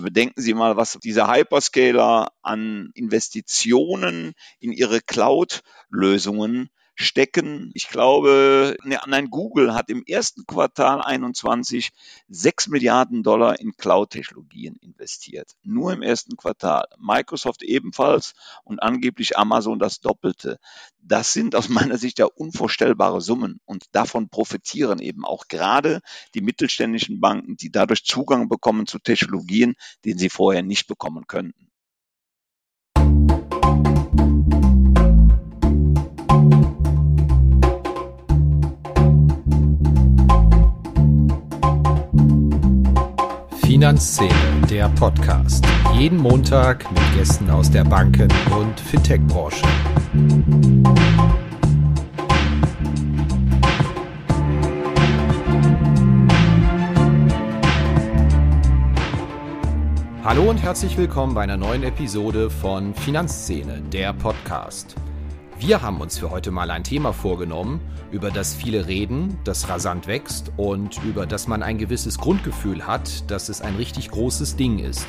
Bedenken 0.00 0.40
Sie 0.40 0.54
mal, 0.54 0.76
was 0.76 0.98
diese 1.02 1.26
Hyperscaler 1.26 2.30
an 2.42 2.90
Investitionen 2.94 4.34
in 4.60 4.72
ihre 4.72 5.00
Cloud-Lösungen 5.00 6.70
stecken. 7.00 7.70
Ich 7.74 7.88
glaube, 7.88 8.76
ne, 8.82 8.98
nein, 9.06 9.30
Google 9.30 9.74
hat 9.74 9.88
im 9.88 10.02
ersten 10.04 10.46
Quartal 10.46 11.00
21 11.00 11.90
6 12.28 12.68
Milliarden 12.68 13.22
Dollar 13.22 13.60
in 13.60 13.72
Cloud-Technologien 13.76 14.76
investiert. 14.76 15.52
Nur 15.62 15.92
im 15.92 16.02
ersten 16.02 16.36
Quartal. 16.36 16.86
Microsoft 16.98 17.62
ebenfalls 17.62 18.34
und 18.64 18.82
angeblich 18.82 19.38
Amazon 19.38 19.78
das 19.78 20.00
Doppelte. 20.00 20.58
Das 21.00 21.32
sind 21.32 21.54
aus 21.54 21.68
meiner 21.68 21.98
Sicht 21.98 22.18
ja 22.18 22.26
unvorstellbare 22.26 23.20
Summen 23.20 23.60
und 23.64 23.84
davon 23.92 24.28
profitieren 24.28 24.98
eben 24.98 25.24
auch 25.24 25.46
gerade 25.48 26.00
die 26.34 26.40
mittelständischen 26.40 27.20
Banken, 27.20 27.56
die 27.56 27.70
dadurch 27.70 28.04
Zugang 28.04 28.48
bekommen 28.48 28.86
zu 28.86 28.98
Technologien, 28.98 29.74
den 30.04 30.18
sie 30.18 30.30
vorher 30.30 30.62
nicht 30.64 30.88
bekommen 30.88 31.26
könnten. 31.28 31.67
Finanzszene, 43.78 44.32
der 44.68 44.88
Podcast. 44.88 45.64
Jeden 45.94 46.18
Montag 46.18 46.90
mit 46.90 47.00
Gästen 47.16 47.48
aus 47.48 47.70
der 47.70 47.84
Banken- 47.84 48.28
und 48.50 48.80
Fintech-Branche. 48.80 49.62
Hallo 60.24 60.50
und 60.50 60.60
herzlich 60.60 60.96
willkommen 60.96 61.34
bei 61.34 61.42
einer 61.42 61.56
neuen 61.56 61.84
Episode 61.84 62.50
von 62.50 62.92
Finanzszene, 62.94 63.80
der 63.92 64.12
Podcast. 64.12 64.96
Wir 65.60 65.82
haben 65.82 66.00
uns 66.00 66.16
für 66.16 66.30
heute 66.30 66.52
mal 66.52 66.70
ein 66.70 66.84
Thema 66.84 67.12
vorgenommen, 67.12 67.80
über 68.12 68.30
das 68.30 68.54
viele 68.54 68.86
reden, 68.86 69.38
das 69.42 69.68
rasant 69.68 70.06
wächst 70.06 70.52
und 70.56 71.02
über 71.02 71.26
das 71.26 71.48
man 71.48 71.64
ein 71.64 71.78
gewisses 71.78 72.16
Grundgefühl 72.18 72.86
hat, 72.86 73.28
dass 73.28 73.48
es 73.48 73.60
ein 73.60 73.74
richtig 73.74 74.08
großes 74.12 74.54
Ding 74.54 74.78
ist. 74.78 75.06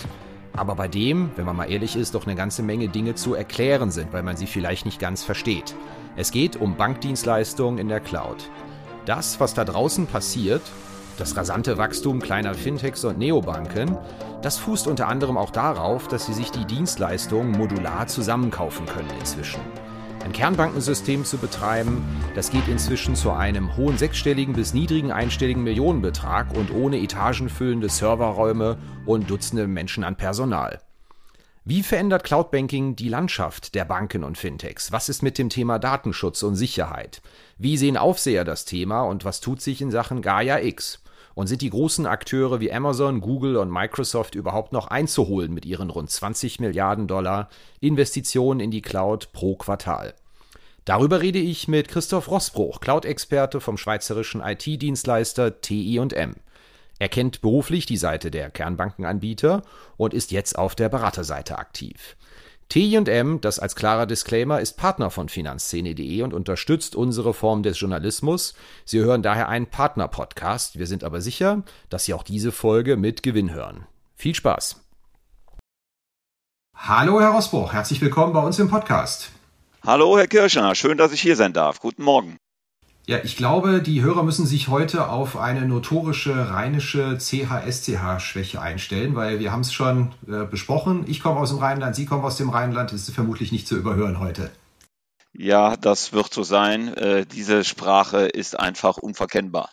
Aber 0.53 0.73
bei 0.73 0.88
dem, 0.88 1.30
wenn 1.36 1.45
man 1.45 1.55
mal 1.55 1.72
ehrlich 1.72 1.95
ist, 1.95 2.16
doch 2.16 2.25
eine 2.25 2.36
ganze 2.36 2.64
Menge 2.64 2.89
Dinge 2.89 3.14
zu 3.14 3.36
erklären 3.36 3.92
sind, 3.92 4.11
weil 4.11 4.23
man 4.23 4.38
sie 4.38 4.47
vielleicht 4.47 4.86
nicht 4.86 5.00
ganz 5.00 5.23
versteht. 5.23 5.75
Es 6.16 6.31
geht 6.31 6.55
um 6.55 6.75
Bankdienstleistungen 6.75 7.77
in 7.77 7.88
der 7.88 8.00
Cloud. 8.00 8.50
Das, 9.05 9.39
was 9.39 9.53
da 9.53 9.64
draußen 9.64 10.08
passiert, 10.08 10.64
das 11.20 11.38
rasante 11.38 11.77
Wachstum 11.77 12.20
kleiner 12.20 12.55
Fintechs 12.55 13.05
und 13.05 13.20
Neobanken, 13.20 14.00
das 14.42 14.58
fußt 14.58 14.88
unter 14.88 15.09
anderem 15.09 15.38
auch 15.38 15.52
darauf, 15.52 16.08
dass 16.08 16.25
sie 16.25 16.33
sich 16.33 16.50
die 16.50 16.66
Dienstleistungen 16.66 17.52
modular 17.52 18.08
zusammenkaufen 18.08 18.88
können 18.88 19.11
inzwischen. 19.20 19.61
Ein 20.23 20.33
Kernbankensystem 20.33 21.23
zu 21.23 21.37
betreiben, 21.37 22.03
das 22.35 22.51
geht 22.51 22.67
inzwischen 22.67 23.15
zu 23.15 23.31
einem 23.31 23.77
hohen 23.77 23.97
sechsstelligen 23.97 24.53
bis 24.53 24.73
niedrigen 24.73 25.11
einstelligen 25.11 25.63
Millionenbetrag 25.63 26.53
und 26.53 26.71
ohne 26.71 26.99
etagenfüllende 26.99 27.89
Serverräume 27.89 28.77
und 29.05 29.29
Dutzende 29.29 29.67
Menschen 29.67 30.03
an 30.03 30.17
Personal. 30.17 30.79
Wie 31.63 31.83
verändert 31.83 32.23
Cloudbanking 32.23 32.95
die 32.95 33.09
Landschaft 33.09 33.75
der 33.75 33.85
Banken 33.85 34.23
und 34.23 34.37
Fintechs? 34.37 34.91
Was 34.91 35.07
ist 35.07 35.23
mit 35.23 35.37
dem 35.37 35.49
Thema 35.49 35.79
Datenschutz 35.79 36.43
und 36.43 36.55
Sicherheit? 36.55 37.21
Wie 37.57 37.77
sehen 37.77 37.95
Aufseher 37.95 38.43
das 38.43 38.65
Thema 38.65 39.03
und 39.03 39.23
was 39.23 39.39
tut 39.39 39.61
sich 39.61 39.81
in 39.81 39.91
Sachen 39.91 40.21
Gaia 40.21 40.59
X? 40.59 41.01
Und 41.39 41.47
sind 41.47 41.61
die 41.61 41.69
großen 41.69 42.05
Akteure 42.05 42.59
wie 42.59 42.69
Amazon, 42.69 43.21
Google 43.21 43.55
und 43.55 43.71
Microsoft 43.71 44.35
überhaupt 44.35 44.73
noch 44.73 44.87
einzuholen 44.87 45.53
mit 45.53 45.65
ihren 45.65 45.89
rund 45.89 46.09
20 46.09 46.59
Milliarden 46.59 47.07
Dollar 47.07 47.47
Investitionen 47.79 48.59
in 48.59 48.71
die 48.71 48.81
Cloud 48.81 49.31
pro 49.31 49.55
Quartal? 49.55 50.15
Darüber 50.83 51.21
rede 51.21 51.39
ich 51.39 51.69
mit 51.69 51.87
Christoph 51.87 52.30
Rossbruch, 52.30 52.81
Cloud-Experte 52.81 53.61
vom 53.61 53.77
schweizerischen 53.77 54.41
IT-Dienstleister 54.41 55.61
TI&M. 55.61 56.36
Er 56.99 57.08
kennt 57.08 57.39
beruflich 57.39 57.85
die 57.85 57.95
Seite 57.95 58.31
der 58.31 58.49
Kernbankenanbieter 58.49 59.61
und 59.95 60.14
ist 60.14 60.31
jetzt 60.31 60.58
auf 60.58 60.75
der 60.75 60.89
Beraterseite 60.89 61.58
aktiv. 61.58 62.17
T&M, 62.69 63.41
das 63.41 63.57
als 63.57 63.75
klarer 63.75 64.05
Disclaimer, 64.05 64.61
ist 64.61 64.77
Partner 64.77 65.09
von 65.09 65.27
Finanzszene.de 65.27 66.21
und 66.21 66.35
unterstützt 66.35 66.95
unsere 66.95 67.33
Form 67.33 67.63
des 67.63 67.80
Journalismus. 67.80 68.53
Sie 68.85 68.99
hören 68.99 69.23
daher 69.23 69.49
einen 69.49 69.65
Partner-Podcast. 69.65 70.77
Wir 70.77 70.85
sind 70.85 71.03
aber 71.03 71.19
sicher, 71.19 71.63
dass 71.89 72.05
Sie 72.05 72.13
auch 72.13 72.21
diese 72.21 72.52
Folge 72.52 72.95
mit 72.95 73.23
Gewinn 73.23 73.52
hören. 73.52 73.87
Viel 74.15 74.35
Spaß! 74.35 74.81
Hallo, 76.75 77.19
Herr 77.19 77.31
Rosbruch, 77.31 77.73
herzlich 77.73 77.99
willkommen 78.02 78.33
bei 78.33 78.41
uns 78.41 78.59
im 78.59 78.69
Podcast. 78.69 79.31
Hallo, 79.85 80.17
Herr 80.17 80.27
Kirschner, 80.27 80.75
schön, 80.75 80.97
dass 80.97 81.11
ich 81.11 81.21
hier 81.21 81.35
sein 81.35 81.53
darf. 81.53 81.79
Guten 81.79 82.03
Morgen. 82.03 82.37
Ja, 83.08 83.17
ich 83.23 83.36
glaube, 83.36 83.82
die 83.82 84.02
Hörer 84.04 84.23
müssen 84.23 84.45
sich 84.45 84.67
heute 84.67 85.10
auf 85.10 85.36
eine 85.36 85.65
notorische 85.65 86.52
rheinische 86.52 87.17
CH-SCH-Schwäche 87.17 88.61
einstellen, 88.61 89.15
weil 89.15 89.39
wir 89.39 89.52
haben 89.52 89.61
es 89.61 89.73
schon 89.73 90.11
äh, 90.27 90.45
besprochen. 90.45 91.05
Ich 91.08 91.21
komme 91.21 91.39
aus 91.39 91.49
dem 91.49 91.59
Rheinland, 91.59 91.95
Sie 91.95 92.05
kommen 92.05 92.23
aus 92.23 92.38
dem 92.38 92.49
Rheinland. 92.49 92.92
Das 92.92 93.08
ist 93.08 93.15
vermutlich 93.15 93.52
nicht 93.52 93.67
zu 93.67 93.76
überhören 93.76 94.20
heute. 94.20 94.52
Ja, 95.33 95.76
das 95.76 96.14
wird 96.14 96.33
so 96.33 96.43
sein. 96.43 96.93
Äh, 96.93 97.26
diese 97.26 97.64
Sprache 97.64 98.27
ist 98.27 98.59
einfach 98.59 98.98
unverkennbar 98.98 99.70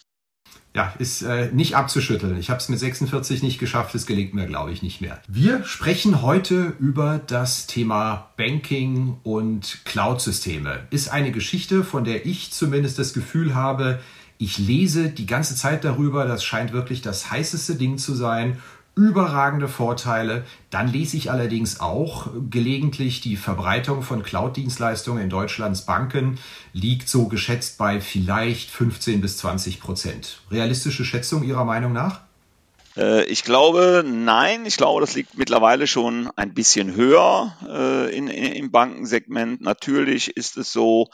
ja, 0.77 0.93
ist 0.99 1.23
äh, 1.23 1.49
nicht 1.53 1.75
abzuschütteln. 1.75 2.37
Ich 2.37 2.51
habe 2.51 2.61
es 2.61 2.69
mit 2.69 2.79
46 2.79 3.43
nicht 3.43 3.59
geschafft, 3.59 3.95
es 3.95 4.05
gelingt 4.05 4.35
mir, 4.35 4.45
glaube 4.45 4.73
ich, 4.73 4.83
nicht 4.83 5.01
mehr. 5.01 5.23
Wir 5.27 5.65
sprechen 5.65 6.21
heute 6.21 6.75
über 6.79 7.19
das 7.27 7.67
Thema 7.67 8.29
Banking 8.37 9.17
und 9.23 9.79
Cloud-Systeme. 9.87 10.81
Ist 10.91 11.09
eine 11.09 11.33
Geschichte, 11.33 11.83
von 11.83 12.05
der 12.05 12.27
ich 12.27 12.53
zumindest 12.53 12.99
das 12.99 13.15
Gefühl 13.15 13.55
habe, 13.55 14.01
ich 14.37 14.59
lese 14.59 15.09
die 15.09 15.25
ganze 15.25 15.57
Zeit 15.57 15.83
darüber. 15.83 16.27
Das 16.27 16.45
scheint 16.45 16.75
wirklich 16.75 17.01
das 17.01 17.31
heißeste 17.31 17.77
Ding 17.77 17.97
zu 17.97 18.15
sein 18.15 18.59
überragende 18.97 19.69
Vorteile. 19.69 20.45
Dann 20.71 20.89
lese 20.89 21.17
ich 21.19 21.31
allerdings 21.31 21.81
auch 21.81 22.29
gelegentlich 22.51 23.21
die 23.21 23.37
Verbreitung 23.37 24.03
von 24.03 24.23
Cloud-Dienstleistungen 24.23 25.23
in 25.23 25.31
Deutschlands 25.31 25.83
Banken 25.83 26.39
liegt 26.73 27.09
so 27.09 27.29
geschätzt 27.29 27.79
bei 27.79 28.01
vielleicht 28.01 28.71
15 28.71 29.21
bis 29.21 29.37
20 29.37 29.81
Prozent. 29.81 30.41
Realistische 30.51 31.05
Schätzung 31.05 31.45
Ihrer 31.45 31.65
Meinung 31.65 31.93
nach? 31.93 32.21
Äh, 32.97 33.25
ich 33.25 33.45
glaube, 33.45 34.03
nein. 34.07 34.65
Ich 34.65 34.79
glaube, 34.79 35.03
das 35.03 35.15
liegt 35.15 35.37
mittlerweile 35.37 35.87
schon 35.87 36.31
ein 36.37 36.55
bisschen 36.55 36.95
höher 36.95 37.55
äh, 37.69 38.17
in, 38.17 38.29
in, 38.29 38.53
im 38.53 38.71
Bankensegment. 38.71 39.61
Natürlich 39.61 40.37
ist 40.37 40.57
es 40.57 40.73
so, 40.73 41.09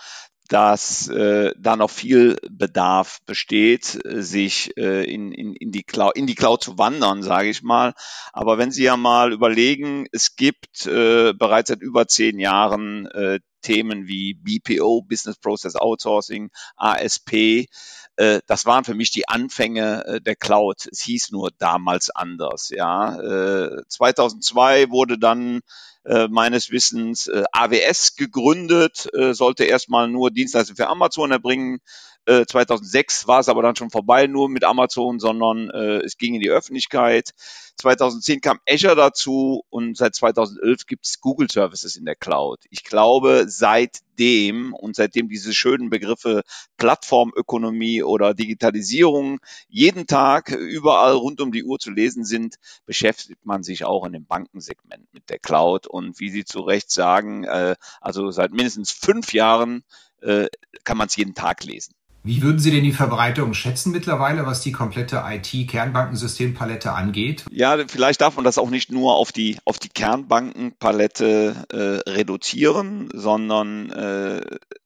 dass 0.52 1.08
äh, 1.08 1.54
da 1.58 1.76
noch 1.76 1.88
viel 1.88 2.36
Bedarf 2.50 3.20
besteht, 3.24 3.98
sich 4.04 4.76
äh, 4.76 5.02
in, 5.10 5.32
in, 5.32 5.54
in, 5.54 5.72
die 5.72 5.82
Cloud, 5.82 6.14
in 6.14 6.26
die 6.26 6.34
Cloud 6.34 6.62
zu 6.62 6.76
wandern, 6.76 7.22
sage 7.22 7.48
ich 7.48 7.62
mal. 7.62 7.94
Aber 8.34 8.58
wenn 8.58 8.70
Sie 8.70 8.82
ja 8.82 8.98
mal 8.98 9.32
überlegen, 9.32 10.06
es 10.12 10.36
gibt 10.36 10.84
äh, 10.84 11.32
bereits 11.32 11.68
seit 11.68 11.80
über 11.80 12.06
zehn 12.06 12.38
Jahren 12.38 13.06
äh, 13.06 13.40
Themen 13.62 14.06
wie 14.06 14.34
BPO, 14.34 15.02
Business 15.08 15.38
Process 15.38 15.74
Outsourcing, 15.74 16.50
ASP. 16.76 17.68
Äh, 18.16 18.40
das 18.46 18.66
waren 18.66 18.84
für 18.84 18.94
mich 18.94 19.10
die 19.10 19.28
Anfänge 19.28 20.04
äh, 20.04 20.20
der 20.20 20.36
Cloud. 20.36 20.86
Es 20.90 21.00
hieß 21.00 21.30
nur 21.30 21.50
damals 21.56 22.10
anders. 22.10 22.68
Ja, 22.68 23.18
äh, 23.18 23.82
2002 23.88 24.90
wurde 24.90 25.18
dann 25.18 25.62
äh, 26.04 26.28
meines 26.28 26.70
Wissens 26.70 27.28
äh, 27.28 27.44
AWS 27.52 28.16
gegründet, 28.16 29.08
äh, 29.14 29.34
sollte 29.34 29.64
erstmal 29.64 30.08
nur 30.08 30.30
Dienstleistungen 30.30 30.76
für 30.76 30.88
Amazon 30.88 31.30
erbringen. 31.30 31.80
2006 32.26 33.26
war 33.26 33.40
es 33.40 33.48
aber 33.48 33.62
dann 33.62 33.76
schon 33.76 33.90
vorbei 33.90 34.26
nur 34.26 34.48
mit 34.48 34.64
Amazon, 34.64 35.18
sondern 35.18 35.70
es 35.70 36.18
ging 36.18 36.34
in 36.34 36.40
die 36.40 36.50
Öffentlichkeit. 36.50 37.32
2010 37.76 38.40
kam 38.40 38.60
Azure 38.68 38.94
dazu 38.94 39.64
und 39.70 39.96
seit 39.96 40.14
2011 40.14 40.86
gibt 40.86 41.06
es 41.06 41.20
Google 41.20 41.50
Services 41.50 41.96
in 41.96 42.04
der 42.04 42.14
Cloud. 42.14 42.60
Ich 42.70 42.84
glaube, 42.84 43.46
seitdem 43.48 44.72
und 44.74 44.94
seitdem 44.94 45.28
diese 45.28 45.52
schönen 45.52 45.90
Begriffe 45.90 46.42
Plattformökonomie 46.76 48.02
oder 48.02 48.34
Digitalisierung 48.34 49.40
jeden 49.68 50.06
Tag 50.06 50.50
überall 50.50 51.14
rund 51.14 51.40
um 51.40 51.50
die 51.50 51.64
Uhr 51.64 51.78
zu 51.78 51.90
lesen 51.90 52.24
sind, 52.24 52.56
beschäftigt 52.86 53.44
man 53.44 53.62
sich 53.62 53.84
auch 53.84 54.04
in 54.04 54.12
dem 54.12 54.26
Bankensegment 54.26 55.12
mit 55.12 55.28
der 55.30 55.38
Cloud. 55.38 55.86
Und 55.86 56.20
wie 56.20 56.30
Sie 56.30 56.44
zu 56.44 56.60
Recht 56.60 56.90
sagen, 56.90 57.44
äh, 57.44 57.74
also 58.00 58.30
seit 58.30 58.52
mindestens 58.52 58.92
fünf 58.92 59.32
Jahren 59.32 59.82
äh, 60.20 60.46
kann 60.84 60.96
man 60.96 61.08
es 61.08 61.16
jeden 61.16 61.34
Tag 61.34 61.64
lesen. 61.64 61.94
Wie 62.24 62.40
würden 62.40 62.60
Sie 62.60 62.70
denn 62.70 62.84
die 62.84 62.92
Verbreitung 62.92 63.52
schätzen 63.52 63.90
mittlerweile, 63.90 64.46
was 64.46 64.60
die 64.60 64.70
komplette 64.70 65.24
IT-Kernbankensystempalette 65.26 66.92
angeht? 66.92 67.44
Ja, 67.50 67.76
vielleicht 67.88 68.20
darf 68.20 68.36
man 68.36 68.44
das 68.44 68.58
auch 68.58 68.70
nicht 68.70 68.92
nur 68.92 69.16
auf 69.16 69.32
die, 69.32 69.58
auf 69.64 69.80
die 69.80 69.88
Kernbankenpalette 69.88 71.66
äh, 71.72 72.10
reduzieren, 72.10 73.08
sondern 73.12 73.90
äh, 73.90 74.40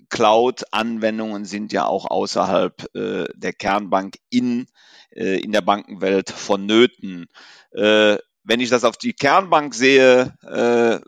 Cloud-Anwendungen 0.09 1.44
sind 1.44 1.73
ja 1.75 1.85
auch 1.85 2.11
außerhalb 2.11 2.97
äh, 2.97 3.25
der 3.35 3.53
Kernbank 3.53 4.17
in, 4.31 4.67
äh, 5.11 5.38
in 5.38 5.53
der 5.53 5.61
Bankenwelt 5.61 6.31
vonnöten. 6.31 7.27
Äh, 7.73 8.17
wenn 8.44 8.61
ich 8.61 8.71
das 8.71 8.85
auf 8.85 8.97
die 8.97 9.12
Kernbank 9.12 9.75
sehe, 9.75 10.35
äh, 10.43 11.00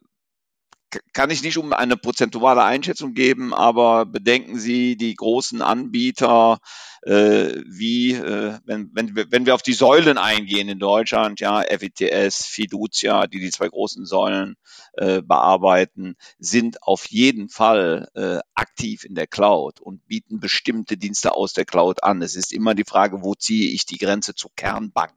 kann 1.12 1.30
ich 1.30 1.42
nicht 1.42 1.58
um 1.58 1.72
eine 1.72 1.96
prozentuale 1.96 2.62
Einschätzung 2.62 3.14
geben, 3.14 3.52
aber 3.52 4.06
bedenken 4.06 4.58
Sie 4.58 4.96
die 4.96 5.14
großen 5.14 5.62
Anbieter, 5.62 6.58
äh, 7.02 7.62
wie, 7.66 8.12
äh, 8.12 8.58
wenn, 8.64 8.90
wenn, 8.94 9.14
wenn 9.14 9.46
wir 9.46 9.54
auf 9.54 9.62
die 9.62 9.72
Säulen 9.72 10.18
eingehen 10.18 10.68
in 10.68 10.78
Deutschland, 10.78 11.40
ja, 11.40 11.60
FETS, 11.60 12.46
Fiducia, 12.46 13.26
die 13.26 13.40
die 13.40 13.50
zwei 13.50 13.68
großen 13.68 14.06
Säulen 14.06 14.56
äh, 14.94 15.22
bearbeiten, 15.22 16.16
sind 16.38 16.82
auf 16.82 17.06
jeden 17.06 17.48
Fall 17.48 18.08
äh, 18.14 18.38
aktiv 18.54 19.04
in 19.04 19.14
der 19.14 19.26
Cloud 19.26 19.80
und 19.80 20.06
bieten 20.06 20.40
bestimmte 20.40 20.96
Dienste 20.96 21.34
aus 21.34 21.52
der 21.52 21.64
Cloud 21.64 22.02
an. 22.02 22.22
Es 22.22 22.34
ist 22.34 22.52
immer 22.52 22.74
die 22.74 22.84
Frage, 22.84 23.22
wo 23.22 23.34
ziehe 23.34 23.72
ich 23.72 23.86
die 23.86 23.98
Grenze 23.98 24.34
zur 24.34 24.50
Kernbank? 24.56 25.12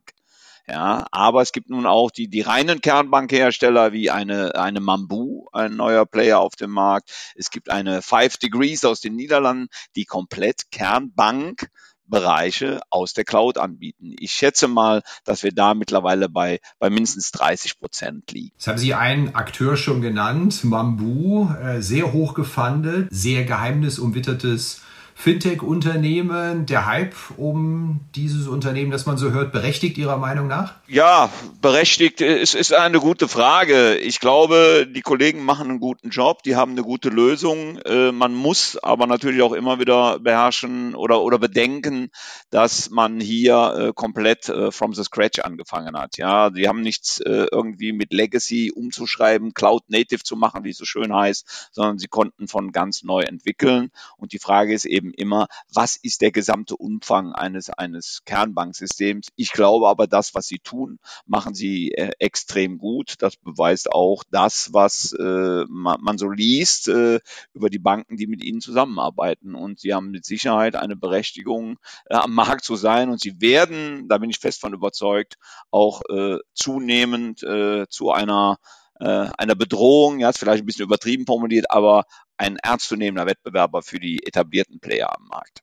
Ja, 0.72 1.06
aber 1.12 1.42
es 1.42 1.52
gibt 1.52 1.70
nun 1.70 1.86
auch 1.86 2.12
die, 2.12 2.30
die 2.30 2.40
reinen 2.40 2.80
Kernbankhersteller 2.80 3.92
wie 3.92 4.10
eine, 4.10 4.56
eine 4.56 4.80
Mambu, 4.80 5.48
ein 5.52 5.76
neuer 5.76 6.06
Player 6.06 6.40
auf 6.40 6.56
dem 6.56 6.72
Markt. 6.72 7.12
Es 7.36 7.50
gibt 7.50 7.70
eine 7.70 8.02
Five 8.02 8.38
Degrees 8.38 8.86
aus 8.86 9.02
den 9.02 9.18
Niederlanden, 9.18 9.68
die 9.98 10.06
komplett 10.06 10.72
Kernbank 10.72 11.68
Bereiche 12.08 12.80
aus 12.90 13.14
der 13.14 13.26
Cloud 13.26 13.58
anbieten. 13.58 14.16
Ich 14.18 14.32
schätze 14.32 14.70
mal, 14.70 15.02
dass 15.26 15.44
wir 15.44 15.52
da 15.52 15.74
mittlerweile 15.74 16.30
bei, 16.30 16.60
bei 16.80 16.90
mindestens 16.90 17.32
30 17.32 17.78
Prozent 17.78 18.32
liegen. 18.32 18.52
Jetzt 18.54 18.68
haben 18.68 18.78
Sie 18.78 18.94
einen 18.94 19.36
Akteur 19.36 19.76
schon 19.76 20.02
genannt, 20.02 20.64
Mambu, 20.64 21.50
äh, 21.54 21.82
sehr 21.82 22.14
hoch 22.14 22.34
gefundet, 22.34 23.08
sehr 23.12 23.44
geheimnisumwittertes 23.44 24.82
Fintech-Unternehmen, 25.22 26.66
der 26.66 26.88
Hype 26.88 27.14
um 27.38 28.00
dieses 28.16 28.48
Unternehmen, 28.48 28.90
das 28.90 29.06
man 29.06 29.18
so 29.18 29.30
hört, 29.30 29.52
berechtigt 29.52 30.00
Ihrer 30.00 30.18
Meinung 30.18 30.48
nach? 30.48 30.74
Ja, 30.88 31.30
berechtigt 31.62 32.22
ist, 32.22 32.56
ist 32.56 32.74
eine 32.74 33.00
gute 33.00 33.28
Frage. 33.28 33.98
Ich 33.98 34.20
glaube, 34.20 34.88
die 34.90 35.02
Kollegen 35.02 35.46
machen 35.46 35.70
einen 35.70 35.80
guten 35.80 36.10
Job, 36.10 36.42
die 36.42 36.56
haben 36.56 36.72
eine 36.72 36.82
gute 36.82 37.10
Lösung. 37.10 37.78
Äh, 37.86 38.12
man 38.12 38.34
muss 38.34 38.78
aber 38.82 39.06
natürlich 39.06 39.44
auch 39.44 39.54
immer 39.54 39.80
wieder 39.80 40.18
beherrschen 40.18 40.96
oder, 40.96 41.22
oder 41.22 41.38
bedenken, 41.38 42.10
dass 42.50 42.90
man 42.90 43.20
hier 43.20 43.76
äh, 43.78 43.94
komplett 43.94 44.50
äh, 44.50 44.72
from 44.72 44.96
the 44.96 45.04
scratch 45.04 45.38
angefangen 45.38 45.96
hat. 45.96 46.18
Ja, 46.18 46.50
die 46.50 46.68
haben 46.68 46.82
nichts 46.82 47.22
irgendwie 47.24 47.94
mit 47.94 48.12
Legacy 48.12 48.72
umzuschreiben, 48.76 49.54
Cloud 49.54 49.84
Native 49.90 50.24
zu 50.24 50.36
machen, 50.36 50.64
wie 50.64 50.72
es 50.72 50.78
so 50.78 50.86
schön 50.86 51.14
heißt, 51.14 51.70
sondern 51.72 52.00
sie 52.00 52.08
konnten 52.08 52.48
von 52.48 52.72
ganz 52.72 53.04
neu 53.04 53.22
entwickeln. 53.22 53.92
Und 54.18 54.34
die 54.34 54.40
Frage 54.40 54.74
ist 54.74 54.86
eben, 54.86 55.11
immer, 55.14 55.48
was 55.74 55.96
ist 55.96 56.22
der 56.22 56.32
gesamte 56.32 56.76
Umfang 56.76 57.34
eines, 57.34 57.70
eines 57.70 58.22
Kernbanksystems. 58.26 59.28
Ich 59.36 59.52
glaube 59.52 59.88
aber, 59.88 60.08
das, 60.08 60.36
was 60.36 60.48
sie 60.48 60.60
tun, 60.60 61.00
machen 61.26 61.54
sie 61.54 61.92
äh, 61.92 62.12
extrem 62.20 62.78
gut. 62.78 63.16
Das 63.20 63.38
beweist 63.38 63.92
auch 63.92 64.24
das, 64.30 64.74
was 64.74 65.14
äh, 65.14 65.66
man, 65.68 66.02
man, 66.02 66.18
so 66.18 66.30
liest 66.30 66.88
äh, 66.88 67.20
über 67.54 67.70
die 67.70 67.80
Banken, 67.80 68.18
die 68.18 68.28
mit 68.28 68.44
ihnen 68.44 68.62
zusammenarbeiten. 68.62 69.56
Und 69.56 69.80
sie 69.80 69.94
haben 69.94 70.12
mit 70.12 70.26
Sicherheit 70.26 70.76
eine 70.76 70.96
Berechtigung, 70.96 71.78
äh, 72.06 72.16
am 72.16 72.34
Markt 72.34 72.64
zu 72.64 72.76
sein. 72.76 73.10
Und 73.10 73.22
sie 73.22 73.42
werden, 73.42 74.08
da 74.08 74.18
bin 74.18 74.30
ich 74.30 74.40
fest 74.40 74.62
von 74.62 74.74
überzeugt, 74.74 75.36
auch 75.72 76.02
äh, 76.10 76.38
zunehmend 76.54 77.44
äh, 77.44 77.88
zu 77.90 78.12
einer 78.12 78.58
einer 79.06 79.56
Bedrohung, 79.56 80.20
ja, 80.20 80.30
ist 80.30 80.40
vielleicht 80.40 80.64
ein 80.64 80.66
bisschen 80.66 80.86
übertrieben 80.86 81.26
formuliert, 81.26 81.66
aber 81.70 82.04
ein 82.38 82.58
ernstzunehmender 82.58 83.26
Wettbewerber 83.26 83.82
für 83.82 84.00
die 84.00 84.26
etablierten 84.26 84.80
Player 84.80 85.16
am 85.16 85.28
Markt. 85.28 85.62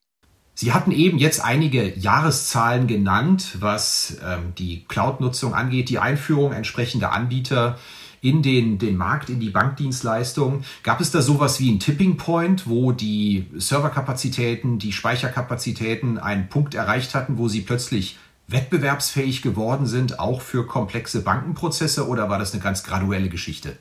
Sie 0.55 0.73
hatten 0.73 0.91
eben 0.91 1.19
jetzt 1.19 1.45
einige 1.45 1.97
Jahreszahlen 1.97 2.89
genannt, 2.89 3.59
was 3.61 4.19
ähm, 4.27 4.55
die 4.59 4.85
Cloud-Nutzung 4.89 5.55
angeht, 5.55 5.89
die 5.89 6.01
Einführung 6.01 6.53
entsprechender 6.53 7.13
Anbieter 7.13 7.79
in 8.21 8.43
den, 8.43 8.79
den 8.79 8.97
Markt, 8.97 9.31
in 9.31 9.39
die 9.39 9.51
Bankdienstleistung. 9.51 10.65
Gab 10.83 11.01
es 11.01 11.13
da 11.13 11.23
sowas 11.23 11.61
wie 11.61 11.71
ein 11.71 11.79
Tipping 11.79 12.17
Point, 12.17 12.69
wo 12.69 12.91
die 12.91 13.47
Serverkapazitäten, 13.55 14.81
die 14.81 14.91
Speicherkapazitäten 14.91 16.19
einen 16.19 16.49
Punkt 16.49 16.75
erreicht 16.75 17.15
hatten, 17.15 17.39
wo 17.39 17.47
sie 17.47 17.61
plötzlich 17.61 18.19
wettbewerbsfähig 18.49 19.43
geworden 19.43 19.87
sind, 19.87 20.19
auch 20.19 20.41
für 20.41 20.67
komplexe 20.67 21.23
Bankenprozesse, 21.23 22.09
oder 22.09 22.29
war 22.29 22.39
das 22.39 22.53
eine 22.53 22.63
ganz 22.63 22.83
graduelle 22.83 23.29
Geschichte? 23.29 23.77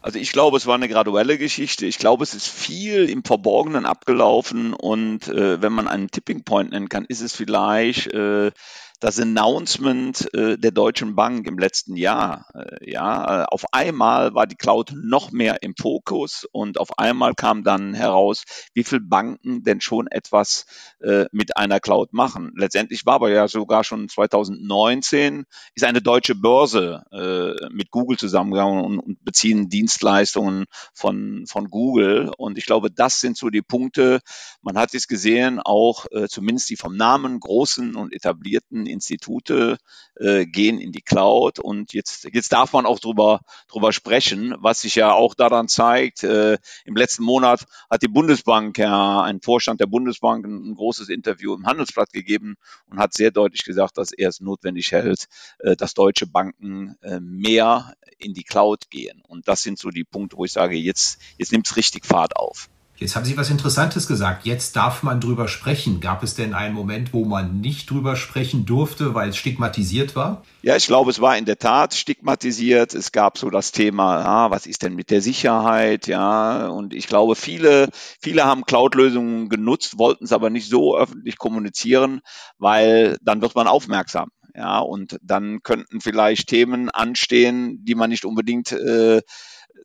Also 0.00 0.18
ich 0.18 0.32
glaube, 0.32 0.56
es 0.56 0.66
war 0.66 0.76
eine 0.76 0.88
graduelle 0.88 1.38
Geschichte. 1.38 1.84
Ich 1.84 1.98
glaube, 1.98 2.22
es 2.22 2.32
ist 2.32 2.46
viel 2.46 3.10
im 3.10 3.24
Verborgenen 3.24 3.84
abgelaufen 3.84 4.72
und 4.72 5.28
äh, 5.28 5.60
wenn 5.60 5.72
man 5.72 5.88
einen 5.88 6.10
Tipping 6.10 6.44
Point 6.44 6.70
nennen 6.70 6.88
kann, 6.88 7.04
ist 7.04 7.20
es 7.20 7.34
vielleicht 7.34 8.06
äh, 8.14 8.52
das 9.00 9.20
Announcement 9.20 10.32
äh, 10.34 10.58
der 10.58 10.72
Deutschen 10.72 11.14
Bank 11.14 11.46
im 11.46 11.58
letzten 11.58 11.96
Jahr. 11.96 12.46
Äh, 12.54 12.90
ja, 12.90 13.42
äh, 13.42 13.46
auf 13.48 13.64
einmal 13.72 14.34
war 14.34 14.46
die 14.46 14.56
Cloud 14.56 14.92
noch 14.96 15.30
mehr 15.30 15.62
im 15.62 15.74
Fokus 15.80 16.46
und 16.50 16.80
auf 16.80 16.98
einmal 16.98 17.34
kam 17.34 17.62
dann 17.62 17.94
heraus, 17.94 18.44
wie 18.74 18.82
viele 18.82 19.00
Banken 19.00 19.62
denn 19.62 19.80
schon 19.80 20.08
etwas 20.08 20.66
äh, 21.00 21.26
mit 21.30 21.56
einer 21.56 21.78
Cloud 21.78 22.12
machen. 22.12 22.52
Letztendlich 22.56 23.06
war 23.06 23.14
aber 23.14 23.30
ja 23.30 23.46
sogar 23.46 23.84
schon 23.84 24.08
2019 24.08 25.44
ist 25.74 25.84
eine 25.84 26.02
deutsche 26.02 26.34
Börse 26.34 27.04
äh, 27.12 27.68
mit 27.70 27.90
Google 27.90 28.18
zusammengegangen 28.18 28.84
und, 28.84 28.98
und 28.98 29.24
beziehen 29.24 29.68
Dienstleistungen 29.68 30.64
von, 30.92 31.44
von 31.46 31.68
Google. 31.70 32.32
Und 32.36 32.58
ich 32.58 32.66
glaube, 32.66 32.90
das 32.90 33.20
sind 33.20 33.36
so 33.36 33.48
die 33.50 33.62
Punkte. 33.62 34.20
Man 34.62 34.76
hat 34.76 34.92
es 34.94 35.06
gesehen, 35.06 35.60
auch 35.60 36.06
äh, 36.10 36.26
zumindest 36.28 36.70
die 36.70 36.76
vom 36.76 36.96
Namen 36.96 37.38
großen 37.38 37.94
und 37.94 38.12
etablierten 38.12 38.87
Institute 38.88 39.78
äh, 40.16 40.46
gehen 40.46 40.80
in 40.80 40.92
die 40.92 41.02
Cloud 41.02 41.58
und 41.58 41.92
jetzt, 41.92 42.28
jetzt 42.32 42.52
darf 42.52 42.72
man 42.72 42.86
auch 42.86 42.98
drüber, 42.98 43.40
drüber 43.68 43.92
sprechen, 43.92 44.54
was 44.58 44.80
sich 44.80 44.94
ja 44.94 45.12
auch 45.12 45.34
daran 45.34 45.68
zeigt. 45.68 46.24
Äh, 46.24 46.58
Im 46.84 46.96
letzten 46.96 47.24
Monat 47.24 47.66
hat 47.90 48.02
die 48.02 48.08
Bundesbank, 48.08 48.78
ja, 48.78 49.22
ein 49.22 49.40
Vorstand 49.40 49.80
der 49.80 49.86
Bundesbank 49.86 50.46
ein, 50.46 50.70
ein 50.70 50.74
großes 50.74 51.08
Interview 51.08 51.54
im 51.54 51.66
Handelsblatt 51.66 52.12
gegeben 52.12 52.56
und 52.86 52.98
hat 52.98 53.14
sehr 53.14 53.30
deutlich 53.30 53.64
gesagt, 53.64 53.98
dass 53.98 54.12
er 54.12 54.28
es 54.28 54.40
notwendig 54.40 54.92
hält, 54.92 55.28
äh, 55.60 55.76
dass 55.76 55.94
deutsche 55.94 56.26
Banken 56.26 56.96
äh, 57.02 57.20
mehr 57.20 57.94
in 58.18 58.34
die 58.34 58.44
Cloud 58.44 58.90
gehen. 58.90 59.22
Und 59.26 59.48
das 59.48 59.62
sind 59.62 59.78
so 59.78 59.90
die 59.90 60.04
Punkte, 60.04 60.36
wo 60.36 60.44
ich 60.44 60.52
sage, 60.52 60.76
jetzt, 60.76 61.20
jetzt 61.36 61.52
nimmt 61.52 61.66
es 61.66 61.76
richtig 61.76 62.04
Fahrt 62.04 62.36
auf. 62.36 62.68
Jetzt 63.00 63.14
haben 63.14 63.24
Sie 63.24 63.36
was 63.36 63.48
Interessantes 63.48 64.08
gesagt. 64.08 64.44
Jetzt 64.44 64.74
darf 64.74 65.04
man 65.04 65.20
drüber 65.20 65.46
sprechen. 65.46 66.00
Gab 66.00 66.24
es 66.24 66.34
denn 66.34 66.52
einen 66.52 66.74
Moment, 66.74 67.12
wo 67.12 67.24
man 67.24 67.60
nicht 67.60 67.88
drüber 67.88 68.16
sprechen 68.16 68.66
durfte, 68.66 69.14
weil 69.14 69.28
es 69.28 69.36
stigmatisiert 69.36 70.16
war? 70.16 70.42
Ja, 70.62 70.74
ich 70.74 70.88
glaube, 70.88 71.12
es 71.12 71.20
war 71.20 71.38
in 71.38 71.44
der 71.44 71.60
Tat 71.60 71.94
stigmatisiert. 71.94 72.94
Es 72.94 73.12
gab 73.12 73.38
so 73.38 73.50
das 73.50 73.70
Thema, 73.70 74.24
ah, 74.24 74.50
was 74.50 74.66
ist 74.66 74.82
denn 74.82 74.96
mit 74.96 75.10
der 75.10 75.22
Sicherheit? 75.22 76.08
Ja, 76.08 76.66
und 76.66 76.92
ich 76.92 77.06
glaube, 77.06 77.36
viele, 77.36 77.88
viele 78.20 78.44
haben 78.44 78.64
Cloud-Lösungen 78.64 79.48
genutzt, 79.48 79.96
wollten 79.96 80.24
es 80.24 80.32
aber 80.32 80.50
nicht 80.50 80.68
so 80.68 80.96
öffentlich 80.96 81.38
kommunizieren, 81.38 82.20
weil 82.58 83.16
dann 83.22 83.40
wird 83.42 83.54
man 83.54 83.68
aufmerksam. 83.68 84.30
Ja, 84.56 84.80
und 84.80 85.20
dann 85.22 85.62
könnten 85.62 86.00
vielleicht 86.00 86.48
Themen 86.48 86.90
anstehen, 86.90 87.84
die 87.84 87.94
man 87.94 88.10
nicht 88.10 88.24
unbedingt 88.24 88.72
äh, 88.72 89.22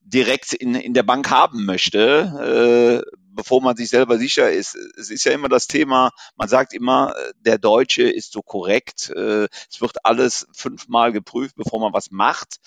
direkt 0.01 0.53
in, 0.53 0.75
in 0.75 0.93
der 0.93 1.03
Bank 1.03 1.29
haben 1.29 1.65
möchte, 1.65 3.03
äh, 3.05 3.11
bevor 3.35 3.61
man 3.61 3.75
sich 3.75 3.89
selber 3.89 4.17
sicher 4.17 4.51
ist. 4.51 4.75
Es 4.97 5.09
ist 5.09 5.23
ja 5.25 5.31
immer 5.31 5.49
das 5.49 5.67
Thema, 5.67 6.11
man 6.35 6.47
sagt 6.47 6.73
immer, 6.73 7.15
der 7.39 7.57
Deutsche 7.57 8.03
ist 8.03 8.31
so 8.31 8.41
korrekt, 8.41 9.09
äh, 9.09 9.47
es 9.69 9.81
wird 9.81 10.05
alles 10.05 10.47
fünfmal 10.53 11.11
geprüft, 11.11 11.55
bevor 11.55 11.79
man 11.79 11.93
was 11.93 12.11
macht. 12.11 12.57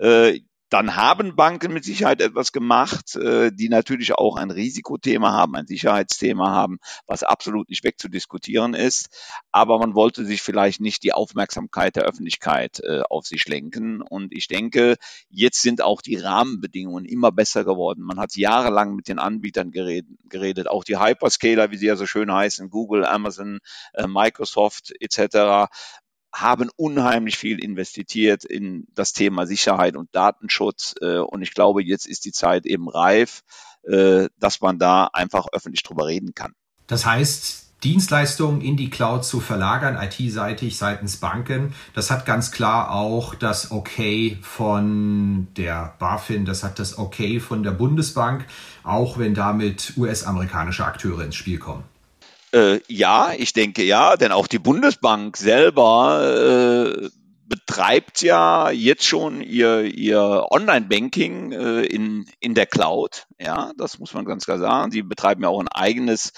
Äh, 0.00 0.40
dann 0.68 0.96
haben 0.96 1.36
Banken 1.36 1.72
mit 1.72 1.84
Sicherheit 1.84 2.20
etwas 2.20 2.52
gemacht, 2.52 3.14
äh, 3.16 3.52
die 3.52 3.68
natürlich 3.68 4.14
auch 4.14 4.36
ein 4.36 4.50
Risikothema 4.50 5.32
haben, 5.32 5.54
ein 5.54 5.66
Sicherheitsthema 5.66 6.50
haben, 6.50 6.78
was 7.06 7.22
absolut 7.22 7.68
nicht 7.68 7.84
wegzudiskutieren 7.84 8.74
ist. 8.74 9.08
Aber 9.52 9.78
man 9.78 9.94
wollte 9.94 10.24
sich 10.24 10.42
vielleicht 10.42 10.80
nicht 10.80 11.04
die 11.04 11.12
Aufmerksamkeit 11.12 11.96
der 11.96 12.04
Öffentlichkeit 12.04 12.80
äh, 12.80 13.02
auf 13.08 13.26
sich 13.26 13.46
lenken. 13.46 14.02
Und 14.02 14.32
ich 14.32 14.48
denke, 14.48 14.96
jetzt 15.28 15.62
sind 15.62 15.82
auch 15.82 16.02
die 16.02 16.16
Rahmenbedingungen 16.16 17.04
immer 17.04 17.30
besser 17.30 17.64
geworden. 17.64 18.02
Man 18.02 18.18
hat 18.18 18.34
jahrelang 18.34 18.96
mit 18.96 19.08
den 19.08 19.18
Anbietern 19.18 19.70
geredet, 19.70 20.68
auch 20.68 20.82
die 20.82 20.98
Hyperscaler, 20.98 21.70
wie 21.70 21.76
sie 21.76 21.86
ja 21.86 21.96
so 21.96 22.06
schön 22.06 22.32
heißen, 22.32 22.70
Google, 22.70 23.04
Amazon, 23.04 23.60
äh, 23.94 24.06
Microsoft 24.08 24.92
etc 25.00 25.68
haben 26.36 26.70
unheimlich 26.76 27.38
viel 27.38 27.62
investiert 27.62 28.44
in 28.44 28.86
das 28.94 29.12
Thema 29.12 29.46
Sicherheit 29.46 29.96
und 29.96 30.14
Datenschutz. 30.14 30.94
Äh, 31.00 31.18
und 31.18 31.42
ich 31.42 31.54
glaube, 31.54 31.82
jetzt 31.82 32.06
ist 32.06 32.24
die 32.26 32.32
Zeit 32.32 32.66
eben 32.66 32.88
reif, 32.88 33.42
äh, 33.84 34.28
dass 34.38 34.60
man 34.60 34.78
da 34.78 35.08
einfach 35.12 35.46
öffentlich 35.52 35.82
drüber 35.82 36.06
reden 36.06 36.34
kann. 36.34 36.52
Das 36.86 37.06
heißt, 37.06 37.66
Dienstleistungen 37.84 38.60
in 38.60 38.76
die 38.76 38.90
Cloud 38.90 39.24
zu 39.24 39.40
verlagern, 39.40 39.96
IT-seitig 39.96 40.76
seitens 40.76 41.18
Banken. 41.18 41.74
Das 41.94 42.10
hat 42.10 42.26
ganz 42.26 42.50
klar 42.50 42.90
auch 42.90 43.34
das 43.34 43.70
Okay 43.70 44.38
von 44.42 45.48
der 45.56 45.94
BaFin, 45.98 46.44
das 46.44 46.64
hat 46.64 46.78
das 46.78 46.98
Okay 46.98 47.40
von 47.40 47.62
der 47.62 47.72
Bundesbank, 47.72 48.46
auch 48.82 49.18
wenn 49.18 49.34
damit 49.34 49.94
US-amerikanische 49.96 50.84
Akteure 50.84 51.24
ins 51.24 51.36
Spiel 51.36 51.58
kommen. 51.58 51.84
Äh, 52.56 52.80
ja, 52.88 53.34
ich 53.36 53.52
denke 53.52 53.84
ja, 53.84 54.16
denn 54.16 54.32
auch 54.32 54.46
die 54.46 54.58
Bundesbank 54.58 55.36
selber 55.36 56.96
äh, 57.04 57.08
betreibt 57.44 58.22
ja 58.22 58.70
jetzt 58.70 59.04
schon 59.04 59.42
ihr, 59.42 59.82
ihr 59.82 60.46
Online-Banking 60.50 61.52
äh, 61.52 61.82
in, 61.82 62.24
in 62.40 62.54
der 62.54 62.64
Cloud. 62.64 63.26
Ja, 63.38 63.72
das 63.76 63.98
muss 63.98 64.14
man 64.14 64.24
ganz 64.24 64.46
klar 64.46 64.58
sagen. 64.58 64.90
Sie 64.90 65.02
betreiben 65.02 65.42
ja 65.42 65.50
auch 65.50 65.60
ein 65.60 65.68
eigenes 65.68 66.32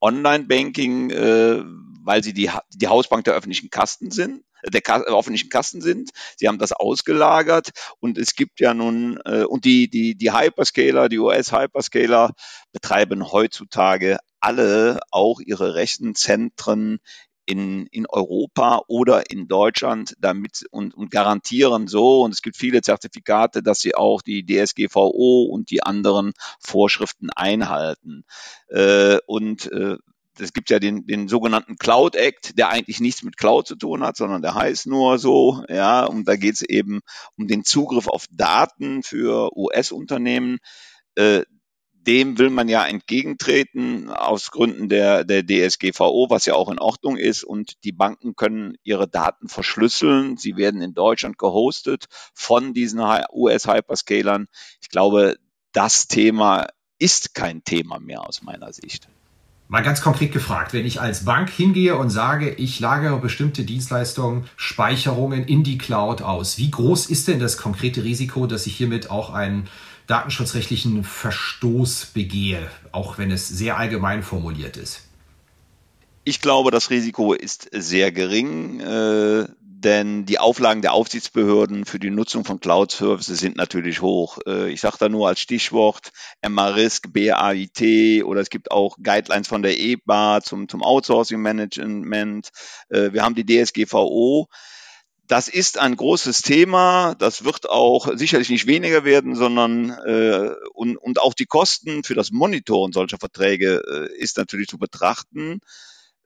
Online-Banking, 0.00 1.10
äh, 1.10 1.62
weil 2.02 2.24
sie 2.24 2.34
die, 2.34 2.50
die 2.74 2.88
Hausbank 2.88 3.22
der 3.24 3.34
öffentlichen 3.34 3.70
Kasten 3.70 4.10
sind 4.10 4.42
der 4.62 4.82
öffentlichen 5.06 5.48
Kasten 5.48 5.80
sind. 5.80 6.10
Sie 6.36 6.46
haben 6.46 6.58
das 6.58 6.72
ausgelagert 6.72 7.70
und 7.98 8.18
es 8.18 8.34
gibt 8.34 8.60
ja 8.60 8.74
nun 8.74 9.18
äh, 9.24 9.44
und 9.44 9.64
die 9.64 9.88
die 9.88 10.16
die 10.16 10.32
Hyperscaler, 10.32 11.08
die 11.08 11.18
US 11.18 11.50
Hyperscaler 11.50 12.32
betreiben 12.70 13.32
heutzutage 13.32 14.18
alle 14.40 15.00
auch 15.10 15.40
ihre 15.40 15.74
Rechenzentren 15.74 17.00
in, 17.46 17.86
in 17.86 18.06
Europa 18.06 18.82
oder 18.86 19.30
in 19.30 19.48
Deutschland 19.48 20.14
damit 20.20 20.64
und, 20.70 20.94
und 20.94 21.10
garantieren 21.10 21.88
so, 21.88 22.22
und 22.22 22.32
es 22.32 22.42
gibt 22.42 22.56
viele 22.56 22.80
Zertifikate, 22.80 23.62
dass 23.62 23.80
sie 23.80 23.94
auch 23.94 24.22
die 24.22 24.46
DSGVO 24.46 25.48
und 25.50 25.70
die 25.70 25.82
anderen 25.82 26.32
Vorschriften 26.60 27.30
einhalten. 27.30 28.24
Äh, 28.68 29.18
und 29.26 29.70
äh, 29.72 29.96
es 30.38 30.52
gibt 30.52 30.70
ja 30.70 30.78
den, 30.78 31.06
den 31.06 31.28
sogenannten 31.28 31.76
Cloud 31.76 32.14
Act, 32.14 32.56
der 32.56 32.68
eigentlich 32.68 33.00
nichts 33.00 33.22
mit 33.22 33.36
Cloud 33.36 33.66
zu 33.66 33.74
tun 33.74 34.02
hat, 34.02 34.16
sondern 34.16 34.42
der 34.42 34.54
heißt 34.54 34.86
nur 34.86 35.18
so, 35.18 35.64
ja, 35.68 36.04
und 36.04 36.26
da 36.28 36.36
geht 36.36 36.54
es 36.54 36.62
eben 36.62 37.00
um 37.36 37.46
den 37.46 37.64
Zugriff 37.64 38.06
auf 38.06 38.26
Daten 38.30 39.02
für 39.02 39.50
US-Unternehmen. 39.56 40.58
Äh, 41.16 41.42
dem 42.06 42.38
will 42.38 42.50
man 42.50 42.68
ja 42.68 42.84
entgegentreten 42.86 44.10
aus 44.10 44.50
Gründen 44.50 44.88
der, 44.88 45.24
der 45.24 45.44
DSGVO, 45.44 46.28
was 46.30 46.46
ja 46.46 46.54
auch 46.54 46.70
in 46.70 46.78
Ordnung 46.78 47.16
ist. 47.16 47.44
Und 47.44 47.84
die 47.84 47.92
Banken 47.92 48.36
können 48.36 48.76
ihre 48.82 49.08
Daten 49.08 49.48
verschlüsseln. 49.48 50.36
Sie 50.36 50.56
werden 50.56 50.82
in 50.82 50.94
Deutschland 50.94 51.38
gehostet 51.38 52.06
von 52.34 52.72
diesen 52.74 53.00
US-Hyperscalern. 53.32 54.46
Ich 54.80 54.88
glaube, 54.88 55.36
das 55.72 56.08
Thema 56.08 56.68
ist 56.98 57.34
kein 57.34 57.64
Thema 57.64 57.98
mehr 57.98 58.26
aus 58.26 58.42
meiner 58.42 58.72
Sicht. 58.72 59.08
Mal 59.68 59.82
ganz 59.82 60.00
konkret 60.00 60.32
gefragt, 60.32 60.72
wenn 60.72 60.84
ich 60.84 61.00
als 61.00 61.24
Bank 61.24 61.48
hingehe 61.48 61.96
und 61.96 62.10
sage, 62.10 62.50
ich 62.50 62.80
lagere 62.80 63.20
bestimmte 63.20 63.62
Dienstleistungen, 63.62 64.46
Speicherungen 64.56 65.44
in 65.44 65.62
die 65.62 65.78
Cloud 65.78 66.22
aus, 66.22 66.58
wie 66.58 66.72
groß 66.72 67.06
ist 67.06 67.28
denn 67.28 67.38
das 67.38 67.56
konkrete 67.56 68.02
Risiko, 68.02 68.48
dass 68.48 68.66
ich 68.66 68.76
hiermit 68.76 69.10
auch 69.10 69.32
einen 69.32 69.68
datenschutzrechtlichen 70.10 71.04
Verstoß 71.04 72.06
begehe, 72.06 72.68
auch 72.92 73.18
wenn 73.18 73.30
es 73.30 73.48
sehr 73.48 73.78
allgemein 73.78 74.22
formuliert 74.22 74.76
ist? 74.76 75.02
Ich 76.24 76.40
glaube, 76.40 76.70
das 76.70 76.90
Risiko 76.90 77.32
ist 77.32 77.68
sehr 77.72 78.12
gering. 78.12 78.80
Äh, 78.80 79.46
denn 79.82 80.26
die 80.26 80.38
Auflagen 80.38 80.82
der 80.82 80.92
Aufsichtsbehörden 80.92 81.86
für 81.86 81.98
die 81.98 82.10
Nutzung 82.10 82.44
von 82.44 82.60
Cloud-Services 82.60 83.40
sind 83.40 83.56
natürlich 83.56 84.02
hoch. 84.02 84.38
Äh, 84.46 84.70
ich 84.70 84.82
sage 84.82 84.96
da 85.00 85.08
nur 85.08 85.28
als 85.28 85.40
Stichwort 85.40 86.10
MA-Risk, 86.46 87.14
BAIT 87.14 88.24
oder 88.24 88.42
es 88.42 88.50
gibt 88.50 88.70
auch 88.70 88.98
Guidelines 89.02 89.48
von 89.48 89.62
der 89.62 89.78
EBA 89.78 90.42
zum, 90.42 90.68
zum 90.68 90.82
Outsourcing-Management. 90.82 92.50
Äh, 92.90 93.12
wir 93.14 93.22
haben 93.22 93.34
die 93.34 93.46
DSGVO. 93.46 94.48
Das 95.30 95.46
ist 95.46 95.78
ein 95.78 95.94
großes 95.94 96.42
Thema. 96.42 97.14
Das 97.14 97.44
wird 97.44 97.70
auch 97.70 98.16
sicherlich 98.16 98.50
nicht 98.50 98.66
weniger 98.66 99.04
werden, 99.04 99.36
sondern 99.36 99.90
äh, 99.90 100.50
und, 100.74 100.96
und 100.96 101.20
auch 101.22 101.34
die 101.34 101.46
Kosten 101.46 102.02
für 102.02 102.16
das 102.16 102.32
Monitoren 102.32 102.90
solcher 102.90 103.16
Verträge 103.16 103.80
äh, 103.86 104.20
ist 104.20 104.38
natürlich 104.38 104.66
zu 104.66 104.76
betrachten. 104.76 105.60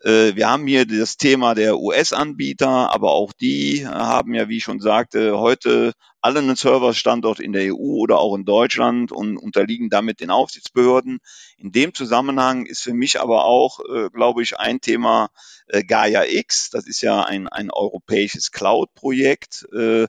Äh, 0.05 0.37
wir 0.37 0.51
haben 0.51 0.67
hier 0.67 0.85
das 0.85 1.17
Thema 1.17 1.55
der 1.55 1.79
US-Anbieter, 1.79 2.93
aber 2.93 3.13
auch 3.13 3.33
die 3.33 3.87
haben 3.87 4.35
ja, 4.35 4.51
wie 4.51 4.59
ich 4.59 4.65
schon 4.65 4.81
sagte, 4.81 5.39
heute 5.39 5.95
alle 6.21 6.41
einen 6.41 6.57
Serverstandort 6.57 7.41
in 7.41 7.53
der 7.55 7.75
EU 7.75 8.01
oder 8.03 8.19
auch 8.19 8.35
in 8.37 8.45
Deutschland 8.45 9.13
und 9.13 9.39
unterliegen 9.39 9.89
damit 9.89 10.21
den 10.21 10.31
Aufsichtsbehörden. 10.31 11.21
In 11.57 11.73
dem 11.73 11.95
Zusammenhang 11.95 12.67
ist 12.67 12.83
für 12.83 12.93
mich 12.93 13.19
aber 13.19 13.47
auch, 13.47 13.81
äh, 13.81 14.11
glaube 14.11 14.43
ich, 14.43 14.59
ein 14.59 14.83
Thema 14.83 15.31
äh, 15.69 15.83
Gaia 15.83 16.25
X. 16.25 16.69
Das 16.69 16.87
ist 16.87 17.01
ja 17.01 17.23
ein, 17.23 17.49
ein 17.49 17.71
europäisches 17.71 18.51
Cloud-Projekt. 18.51 19.67
Äh, 19.75 20.07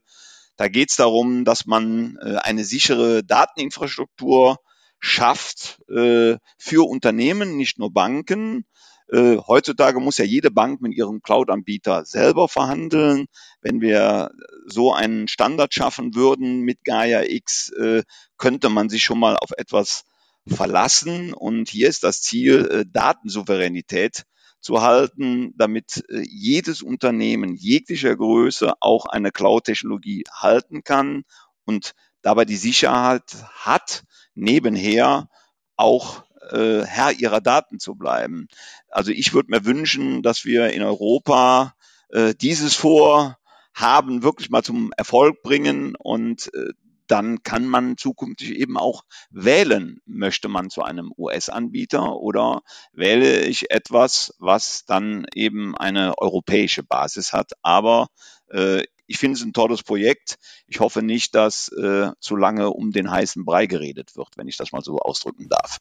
da 0.58 0.68
geht 0.68 0.90
es 0.90 0.98
darum, 0.98 1.46
dass 1.46 1.66
man 1.66 2.18
äh, 2.22 2.36
eine 2.36 2.66
sichere 2.66 3.24
Dateninfrastruktur 3.24 4.58
schafft 5.00 5.82
äh, 5.90 6.36
für 6.58 6.90
Unternehmen, 6.90 7.56
nicht 7.56 7.80
nur 7.80 7.94
Banken, 7.94 8.66
äh, 9.12 9.38
heutzutage 9.38 10.00
muss 10.00 10.18
ja 10.18 10.26
jede 10.26 10.52
Bank 10.52 10.82
mit 10.82 10.94
ihrem 10.94 11.22
Cloud-Anbieter 11.22 12.06
selber 12.06 12.48
verhandeln. 12.48 13.28
Wenn 13.62 13.82
wir 13.82 14.32
so 14.66 14.94
einen 14.94 15.28
Standard 15.28 15.74
schaffen 15.74 16.16
würden 16.16 16.62
mit 16.62 16.84
Gaia 16.84 17.24
X, 17.24 17.70
äh, 17.72 18.04
könnte 18.38 18.70
man 18.70 18.90
sich 18.90 19.04
schon 19.04 19.20
mal 19.20 19.38
auf 19.38 19.52
etwas 19.58 20.04
verlassen. 20.48 21.34
Und 21.34 21.70
hier 21.70 21.88
ist 21.90 22.04
das 22.04 22.22
Ziel, 22.22 22.66
äh, 22.66 22.86
Datensouveränität 22.92 24.24
zu 24.60 24.82
halten, 24.82 25.54
damit 25.56 26.04
äh, 26.10 26.24
jedes 26.28 26.82
Unternehmen 26.82 27.56
jeglicher 27.56 28.16
Größe 28.16 28.74
auch 28.80 29.06
eine 29.06 29.32
Cloud-Technologie 29.32 30.24
halten 30.34 30.84
kann 30.84 31.24
und 31.66 31.94
dabei 32.24 32.46
die 32.46 32.56
Sicherheit 32.56 33.36
hat, 33.54 34.04
nebenher 34.34 35.30
auch 35.76 36.25
äh, 36.52 36.86
Herr 36.86 37.12
ihrer 37.12 37.42
Daten 37.42 37.80
zu 37.80 37.96
bleiben. 37.96 38.48
Also 38.90 39.12
ich 39.12 39.34
würde 39.34 39.52
mir 39.52 39.66
wünschen, 39.66 40.22
dass 40.22 40.46
wir 40.46 40.72
in 40.74 40.82
Europa 40.82 41.74
äh, 42.10 42.34
dieses 42.36 42.76
Vorhaben 42.76 44.24
wirklich 44.24 44.50
mal 44.50 44.64
zum 44.64 44.92
Erfolg 44.98 45.42
bringen 45.42 45.96
und 45.96 46.54
äh, 46.54 46.74
dann 47.08 47.44
kann 47.44 47.68
man 47.68 47.98
zukünftig 47.98 48.56
eben 48.56 48.78
auch 48.78 49.04
wählen, 49.30 50.00
möchte 50.06 50.48
man 50.48 50.70
zu 50.70 50.82
einem 50.84 51.14
US-Anbieter 51.18 52.16
oder 52.16 52.62
wähle 52.94 53.46
ich 53.46 53.72
etwas, 53.72 54.34
was 54.40 54.86
dann 54.86 55.26
eben 55.34 55.78
eine 55.78 56.18
europäische 56.18 56.84
Basis 56.84 57.34
hat. 57.34 57.52
Aber 57.62 58.08
äh, 58.50 58.84
ich 59.08 59.18
finde 59.18 59.38
es 59.38 59.46
ein 59.46 59.54
tolles 59.54 59.84
Projekt. 59.84 60.38
Ich 60.68 60.80
hoffe 60.80 61.04
nicht, 61.04 61.36
dass 61.36 61.68
äh, 61.70 62.10
zu 62.20 62.36
lange 62.36 62.72
um 62.72 62.92
den 62.92 63.12
heißen 63.12 63.46
Brei 63.46 63.68
geredet 63.68 64.16
wird, 64.16 64.30
wenn 64.36 64.48
ich 64.48 64.58
das 64.58 64.72
mal 64.72 64.82
so 64.82 64.98
ausdrücken 64.98 65.48
darf. 65.50 65.78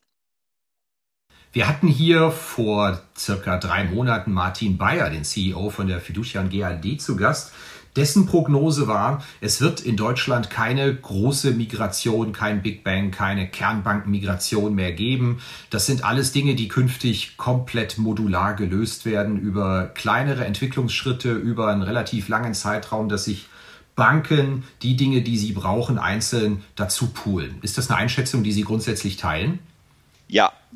Wir 1.55 1.69
hatten 1.69 1.87
hier 1.87 2.33
vor 2.33 3.01
circa 3.17 3.59
drei 3.59 3.85
Monaten 3.85 4.33
Martin 4.33 4.77
Bayer, 4.77 5.09
den 5.09 5.23
CEO 5.23 5.71
von 5.71 5.87
der 5.87 6.01
Fiducian 6.01 6.51
GAD, 6.51 7.01
zu 7.01 7.15
Gast. 7.15 7.53
Dessen 7.95 8.27
Prognose 8.27 8.89
war, 8.89 9.23
es 9.41 9.61
wird 9.61 9.81
in 9.81 9.97
Deutschland 9.97 10.51
keine 10.51 10.93
große 10.93 11.53
Migration, 11.53 12.33
kein 12.33 12.61
Big 12.61 12.83
Bang, 12.83 13.13
keine 13.13 13.47
Kernbankenmigration 13.47 14.75
mehr 14.75 14.91
geben. 14.91 15.41
Das 15.71 15.87
sind 15.87 16.05
alles 16.05 16.33
Dinge, 16.33 16.57
die 16.57 16.67
künftig 16.67 17.37
komplett 17.37 17.99
modular 17.99 18.55
gelöst 18.55 19.05
werden 19.05 19.39
über 19.39 19.85
kleinere 19.95 20.45
Entwicklungsschritte, 20.47 21.35
über 21.35 21.69
einen 21.69 21.83
relativ 21.83 22.27
langen 22.27 22.55
Zeitraum, 22.55 23.09
dass 23.09 23.27
sich 23.27 23.47
Banken 23.95 24.65
die 24.83 24.97
Dinge, 24.97 25.23
die 25.23 25.39
sie 25.39 25.53
brauchen, 25.53 25.99
einzeln 25.99 26.65
dazu 26.75 27.11
poolen. 27.11 27.59
Ist 27.63 27.79
das 27.79 27.91
eine 27.91 28.01
Einschätzung, 28.01 28.43
die 28.43 28.51
Sie 28.51 28.63
grundsätzlich 28.63 29.19
teilen? 29.19 29.61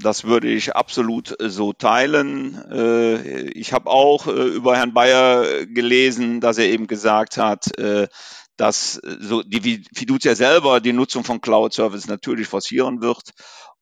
Das 0.01 0.25
würde 0.25 0.49
ich 0.49 0.77
absolut 0.77 1.41
äh, 1.41 1.51
so 1.51 1.73
teilen. 1.73 2.55
Äh, 2.71 3.51
ich 3.51 3.73
habe 3.73 3.91
auch 3.91 4.27
äh, 4.27 4.31
über 4.31 4.77
Herrn 4.77 4.95
Bayer 4.95 5.67
gelesen, 5.67 6.41
dass 6.41 6.59
er 6.59 6.67
eben 6.67 6.87
gesagt 6.87 7.37
hat, 7.37 7.67
dass 8.57 9.01
so 9.21 9.43
die 9.45 9.85
Fiducia 9.95 10.35
selber 10.35 10.81
die 10.81 10.93
Nutzung 10.93 11.23
von 11.23 11.41
Cloud 11.41 11.73
Service 11.73 12.09
natürlich 12.09 12.49
forcieren 12.49 13.01
wird 13.01 13.31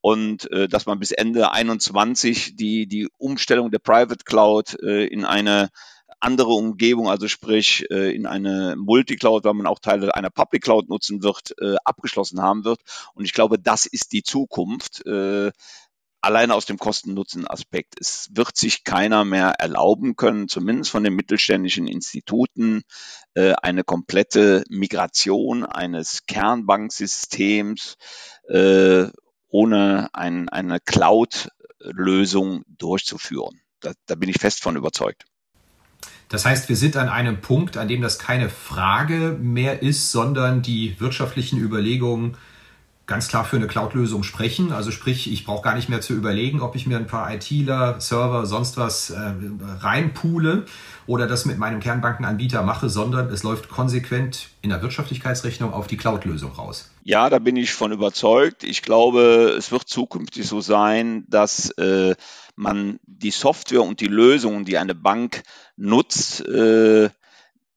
und 0.02 0.50
dass 0.68 0.84
man 0.84 0.98
bis 0.98 1.12
Ende 1.12 1.50
21 1.50 2.56
die 2.56 2.86
die 2.86 3.08
Umstellung 3.16 3.70
der 3.70 3.78
Private 3.78 4.22
Cloud 4.26 4.74
in 4.74 5.24
eine 5.24 5.70
andere 6.20 6.50
Umgebung, 6.50 7.08
also 7.08 7.26
sprich 7.26 7.90
in 7.90 8.26
eine 8.26 8.76
Multicloud, 8.76 9.44
weil 9.44 9.54
man 9.54 9.66
auch 9.66 9.78
Teile 9.78 10.14
einer 10.14 10.30
Public 10.30 10.64
Cloud 10.64 10.90
nutzen 10.90 11.22
wird, 11.22 11.54
abgeschlossen 11.86 12.42
haben 12.42 12.64
wird. 12.66 12.80
Und 13.14 13.24
ich 13.24 13.32
glaube, 13.32 13.58
das 13.58 13.86
ist 13.86 14.12
die 14.12 14.22
Zukunft. 14.22 15.02
Alleine 16.20 16.54
aus 16.54 16.66
dem 16.66 16.78
Kosten-Nutzen-Aspekt. 16.78 17.94
Es 18.00 18.28
wird 18.32 18.56
sich 18.56 18.84
keiner 18.84 19.24
mehr 19.24 19.54
erlauben 19.58 20.16
können, 20.16 20.48
zumindest 20.48 20.90
von 20.90 21.04
den 21.04 21.14
mittelständischen 21.14 21.86
Instituten, 21.86 22.82
äh, 23.34 23.52
eine 23.62 23.84
komplette 23.84 24.64
Migration 24.68 25.64
eines 25.64 26.26
Kernbanksystems 26.26 27.96
äh, 28.48 29.06
ohne 29.48 30.08
ein, 30.12 30.48
eine 30.48 30.80
Cloud-Lösung 30.80 32.64
durchzuführen. 32.66 33.60
Da, 33.80 33.92
da 34.06 34.14
bin 34.14 34.28
ich 34.28 34.38
fest 34.38 34.62
von 34.62 34.76
überzeugt. 34.76 35.24
Das 36.28 36.44
heißt, 36.44 36.68
wir 36.68 36.76
sind 36.76 36.96
an 36.96 37.08
einem 37.08 37.40
Punkt, 37.40 37.76
an 37.76 37.86
dem 37.86 38.02
das 38.02 38.18
keine 38.18 38.48
Frage 38.48 39.38
mehr 39.40 39.82
ist, 39.82 40.10
sondern 40.10 40.60
die 40.60 40.98
wirtschaftlichen 40.98 41.60
Überlegungen 41.60 42.36
ganz 43.06 43.28
klar 43.28 43.44
für 43.44 43.56
eine 43.56 43.68
Cloud-Lösung 43.68 44.24
sprechen. 44.24 44.72
Also 44.72 44.90
sprich, 44.90 45.30
ich 45.32 45.44
brauche 45.44 45.62
gar 45.62 45.76
nicht 45.76 45.88
mehr 45.88 46.00
zu 46.00 46.12
überlegen, 46.12 46.60
ob 46.60 46.74
ich 46.74 46.86
mir 46.86 46.96
ein 46.96 47.06
paar 47.06 47.32
ITler, 47.32 48.00
Server, 48.00 48.46
sonst 48.46 48.76
was 48.76 49.10
äh, 49.10 49.32
reinpule 49.80 50.66
oder 51.06 51.28
das 51.28 51.44
mit 51.44 51.56
meinem 51.56 51.78
Kernbankenanbieter 51.78 52.62
mache, 52.62 52.88
sondern 52.88 53.28
es 53.30 53.44
läuft 53.44 53.68
konsequent 53.68 54.48
in 54.60 54.70
der 54.70 54.82
Wirtschaftlichkeitsrechnung 54.82 55.72
auf 55.72 55.86
die 55.86 55.96
Cloud-Lösung 55.96 56.52
raus. 56.52 56.90
Ja, 57.04 57.30
da 57.30 57.38
bin 57.38 57.56
ich 57.56 57.72
von 57.72 57.92
überzeugt. 57.92 58.64
Ich 58.64 58.82
glaube, 58.82 59.54
es 59.56 59.70
wird 59.70 59.88
zukünftig 59.88 60.46
so 60.48 60.60
sein, 60.60 61.24
dass 61.28 61.70
äh, 61.78 62.16
man 62.56 62.98
die 63.04 63.30
Software 63.30 63.82
und 63.82 64.00
die 64.00 64.08
Lösungen, 64.08 64.64
die 64.64 64.78
eine 64.78 64.96
Bank 64.96 65.42
nutzt, 65.76 66.44
äh, 66.46 67.08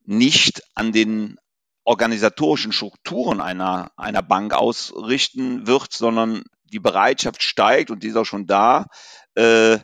nicht 0.06 0.64
an 0.74 0.92
den 0.92 1.38
organisatorischen 1.90 2.72
Strukturen 2.72 3.42
einer, 3.42 3.90
einer 3.98 4.22
Bank 4.22 4.54
ausrichten 4.54 5.66
wird, 5.66 5.92
sondern 5.92 6.44
die 6.72 6.80
Bereitschaft 6.80 7.42
steigt 7.42 7.90
und 7.90 8.04
die 8.04 8.10
ist 8.10 8.16
auch 8.16 8.26
schon 8.26 8.46
da, 8.46 8.86
äh, 9.34 9.80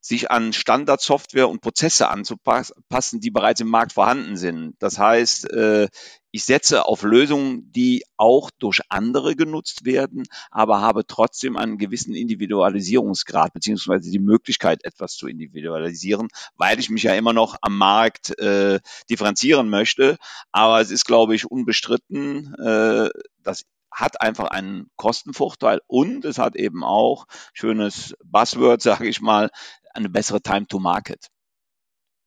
sich 0.00 0.30
an 0.30 0.52
Standardsoftware 0.52 1.48
und 1.48 1.60
Prozesse 1.60 2.08
anzupassen, 2.08 3.20
die 3.20 3.30
bereits 3.30 3.60
im 3.60 3.68
Markt 3.68 3.92
vorhanden 3.92 4.36
sind. 4.36 4.74
Das 4.78 4.98
heißt, 4.98 5.50
äh, 5.52 5.88
ich 6.30 6.44
setze 6.44 6.84
auf 6.84 7.02
Lösungen, 7.02 7.72
die 7.72 8.04
auch 8.16 8.50
durch 8.58 8.80
andere 8.90 9.34
genutzt 9.34 9.84
werden, 9.84 10.24
aber 10.50 10.80
habe 10.80 11.06
trotzdem 11.06 11.56
einen 11.56 11.78
gewissen 11.78 12.14
Individualisierungsgrad 12.14 13.52
beziehungsweise 13.52 14.10
die 14.10 14.18
Möglichkeit, 14.18 14.84
etwas 14.84 15.16
zu 15.16 15.26
individualisieren, 15.26 16.28
weil 16.56 16.78
ich 16.78 16.90
mich 16.90 17.02
ja 17.02 17.14
immer 17.14 17.32
noch 17.32 17.56
am 17.62 17.76
Markt 17.78 18.38
äh, 18.38 18.80
differenzieren 19.10 19.68
möchte. 19.68 20.18
Aber 20.52 20.80
es 20.80 20.90
ist, 20.90 21.06
glaube 21.06 21.34
ich, 21.34 21.50
unbestritten, 21.50 22.54
äh, 22.54 23.08
dass 23.42 23.64
hat 23.90 24.20
einfach 24.20 24.48
einen 24.48 24.90
Kostenvorteil 24.96 25.80
und 25.86 26.24
es 26.24 26.38
hat 26.38 26.56
eben 26.56 26.84
auch, 26.84 27.26
schönes 27.52 28.14
Buzzword, 28.24 28.82
sage 28.82 29.08
ich 29.08 29.20
mal, 29.20 29.50
eine 29.98 30.08
bessere 30.08 30.40
Time 30.40 30.66
to 30.66 30.78
Market. 30.78 31.28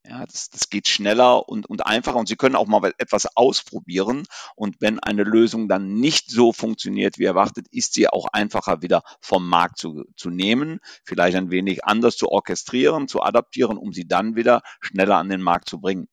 Ja, 0.07 0.25
das, 0.25 0.49
das 0.49 0.69
geht 0.69 0.87
schneller 0.87 1.47
und, 1.47 1.69
und 1.69 1.85
einfacher 1.85 2.17
und 2.17 2.27
Sie 2.27 2.35
können 2.35 2.55
auch 2.55 2.67
mal 2.67 2.91
etwas 2.97 3.27
ausprobieren. 3.35 4.23
Und 4.55 4.77
wenn 4.79 4.99
eine 4.99 5.23
Lösung 5.23 5.67
dann 5.67 5.93
nicht 5.99 6.31
so 6.31 6.53
funktioniert 6.53 7.19
wie 7.19 7.25
erwartet, 7.25 7.67
ist 7.69 7.93
sie 7.93 8.07
auch 8.07 8.25
einfacher 8.33 8.81
wieder 8.81 9.03
vom 9.21 9.47
Markt 9.47 9.77
zu, 9.77 10.03
zu 10.17 10.31
nehmen, 10.31 10.79
vielleicht 11.05 11.37
ein 11.37 11.51
wenig 11.51 11.85
anders 11.85 12.17
zu 12.17 12.29
orchestrieren, 12.29 13.07
zu 13.07 13.21
adaptieren, 13.21 13.77
um 13.77 13.93
sie 13.93 14.07
dann 14.07 14.35
wieder 14.35 14.63
schneller 14.81 15.17
an 15.17 15.29
den 15.29 15.41
Markt 15.41 15.69
zu 15.69 15.79
bringen. 15.79 16.07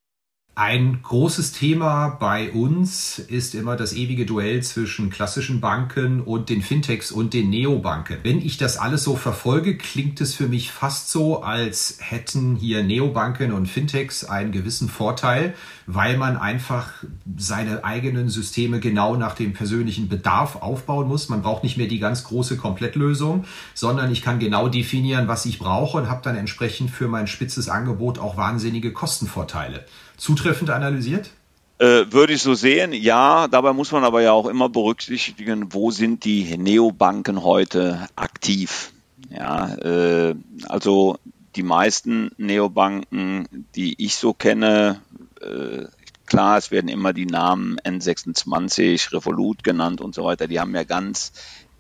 Ein 0.61 1.03
großes 1.05 1.53
Thema 1.53 2.09
bei 2.09 2.51
uns 2.51 3.21
ist 3.21 3.55
immer 3.55 3.77
das 3.77 3.93
ewige 3.93 4.27
Duell 4.27 4.61
zwischen 4.65 5.09
klassischen 5.09 5.61
Banken 5.61 6.21
und 6.21 6.49
den 6.49 6.63
Fintechs 6.63 7.13
und 7.13 7.33
den 7.33 7.51
Neobanken. 7.51 8.17
Wenn 8.25 8.45
ich 8.45 8.57
das 8.57 8.77
alles 8.77 9.05
so 9.05 9.15
verfolge, 9.15 9.77
klingt 9.77 10.21
es 10.21 10.35
für 10.35 10.49
mich 10.49 10.73
fast 10.73 11.13
so, 11.13 11.45
als 11.45 11.99
hätten 12.01 12.57
hier 12.57 12.83
Neobanken 12.83 13.53
und 13.53 13.67
Fintechs 13.67 14.25
einen 14.25 14.51
gewissen 14.51 14.89
Vorteil, 14.89 15.55
weil 15.87 16.17
man 16.17 16.37
einfach 16.37 16.91
seine 17.37 17.85
eigenen 17.85 18.29
Systeme 18.29 18.81
genau 18.81 19.15
nach 19.15 19.37
dem 19.37 19.53
persönlichen 19.53 20.09
Bedarf 20.09 20.57
aufbauen 20.57 21.07
muss. 21.07 21.29
Man 21.29 21.43
braucht 21.43 21.63
nicht 21.63 21.77
mehr 21.77 21.87
die 21.87 22.01
ganz 22.01 22.25
große 22.25 22.57
Komplettlösung, 22.57 23.45
sondern 23.75 24.11
ich 24.11 24.23
kann 24.23 24.41
genau 24.41 24.69
definieren, 24.69 25.29
was 25.29 25.47
ich 25.47 25.61
brauche 25.61 25.99
und 25.99 26.11
habe 26.11 26.23
dann 26.25 26.35
entsprechend 26.35 26.91
für 26.91 27.07
mein 27.07 27.29
spitzes 27.29 27.69
Angebot 27.69 28.19
auch 28.19 28.37
wahnsinnige 28.37 28.93
Kostenvorteile 28.93 29.85
zutreffend 30.19 30.71
analysiert? 30.71 31.31
Äh, 31.79 32.11
würde 32.11 32.33
ich 32.33 32.43
so 32.43 32.55
sehen, 32.55 32.93
ja. 32.93 33.49
Dabei 33.49 33.73
muss 33.73 33.93
man 33.93 34.05
aber 34.05 34.21
ja 34.21 34.33
auch 34.33 34.47
immer 34.47 34.69
berücksichtigen, 34.69 35.73
wo 35.73 35.91
sind 35.91 36.25
die 36.25 36.59
Neobanken 36.59 37.43
heute 37.43 38.09
aktiv. 38.17 38.93
Ja, 39.31 39.75
äh, 39.77 40.35
also 40.69 41.19
die 41.55 41.63
meisten 41.63 42.33
Neobanken, 42.37 43.67
die 43.75 43.95
ich 44.05 44.17
so 44.17 44.33
kenne, 44.33 45.01
äh, 45.41 45.85
klar, 46.27 46.59
es 46.59 46.71
werden 46.71 46.89
immer 46.89 47.13
die 47.13 47.27
Namen 47.27 47.79
N26, 47.81 49.13
Revolut 49.13 49.63
genannt 49.63 50.01
und 50.01 50.15
so 50.15 50.25
weiter, 50.25 50.49
die 50.49 50.61
haben 50.61 50.75
ja 50.75 50.85
ganz 50.85 51.33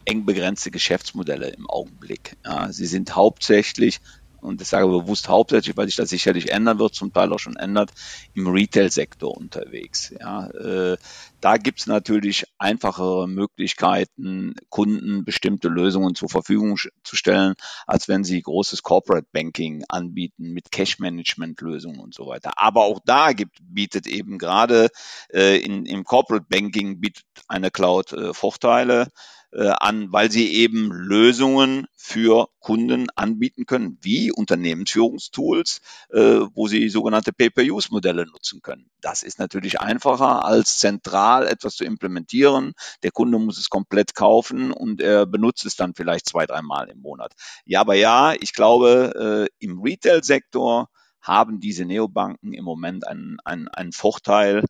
eng 0.04 0.24
begrenzte 0.24 0.70
Geschäftsmodelle 0.70 1.48
im 1.48 1.68
Augenblick. 1.68 2.36
Ja, 2.44 2.72
sie 2.72 2.86
sind 2.86 3.14
hauptsächlich 3.14 4.00
und 4.40 4.60
ich 4.60 4.68
sage 4.68 4.86
bewusst 4.86 5.28
hauptsächlich, 5.28 5.76
weil 5.76 5.86
sich 5.86 5.96
das 5.96 6.10
sicherlich 6.10 6.50
ändern 6.50 6.78
wird, 6.78 6.94
zum 6.94 7.12
Teil 7.12 7.32
auch 7.32 7.38
schon 7.38 7.56
ändert, 7.56 7.90
im 8.34 8.46
Retail-Sektor 8.46 9.36
unterwegs. 9.36 10.12
Ja, 10.18 10.48
äh, 10.48 10.96
da 11.40 11.56
gibt 11.56 11.80
es 11.80 11.86
natürlich 11.86 12.46
einfachere 12.58 13.28
Möglichkeiten, 13.28 14.54
Kunden 14.68 15.24
bestimmte 15.24 15.68
Lösungen 15.68 16.14
zur 16.14 16.28
Verfügung 16.28 16.76
zu 17.04 17.16
stellen, 17.16 17.54
als 17.86 18.08
wenn 18.08 18.24
sie 18.24 18.42
großes 18.42 18.82
Corporate 18.82 19.26
Banking 19.32 19.84
anbieten 19.88 20.52
mit 20.52 20.72
Cash-Management-Lösungen 20.72 22.00
und 22.00 22.14
so 22.14 22.26
weiter. 22.26 22.52
Aber 22.56 22.82
auch 22.82 23.00
da 23.04 23.32
gibt, 23.32 23.58
bietet 23.60 24.06
eben 24.06 24.38
gerade 24.38 24.88
äh, 25.32 25.58
in, 25.58 25.86
im 25.86 26.04
Corporate 26.04 26.46
Banking 26.48 27.00
bietet 27.00 27.24
eine 27.46 27.70
Cloud 27.70 28.12
äh, 28.12 28.34
Vorteile 28.34 29.08
äh, 29.52 29.68
an, 29.80 30.12
weil 30.12 30.30
sie 30.30 30.52
eben 30.52 30.90
Lösungen 30.92 31.86
für 31.94 32.48
Kunden 32.60 33.08
anbieten 33.16 33.66
können, 33.66 33.98
wie 34.02 34.30
Unternehmensführungstools, 34.32 35.80
äh, 36.10 36.40
wo 36.54 36.68
sie 36.68 36.88
sogenannte 36.88 37.32
Pay-per-Use-Modelle 37.32 38.26
nutzen 38.26 38.60
können. 38.62 38.90
Das 39.00 39.22
ist 39.22 39.38
natürlich 39.38 39.80
einfacher 39.80 40.44
als 40.44 40.78
zentral 40.78 41.46
etwas 41.46 41.76
zu 41.76 41.84
implementieren. 41.84 42.72
Der 43.02 43.10
Kunde 43.10 43.38
muss 43.38 43.58
es 43.58 43.70
komplett 43.70 44.14
kaufen 44.14 44.72
und 44.72 45.00
er 45.00 45.26
benutzt 45.26 45.64
es 45.64 45.76
dann 45.76 45.94
vielleicht 45.94 46.28
zwei, 46.28 46.46
dreimal 46.46 46.88
im 46.88 47.00
Monat. 47.00 47.32
Ja, 47.64 47.80
aber 47.80 47.94
ja, 47.94 48.34
ich 48.34 48.52
glaube, 48.52 49.48
äh, 49.60 49.64
im 49.64 49.80
Retail-Sektor 49.80 50.88
haben 51.28 51.60
diese 51.60 51.84
Neobanken 51.84 52.54
im 52.54 52.64
Moment 52.64 53.06
einen, 53.06 53.38
einen, 53.44 53.68
einen 53.68 53.92
Vorteil, 53.92 54.64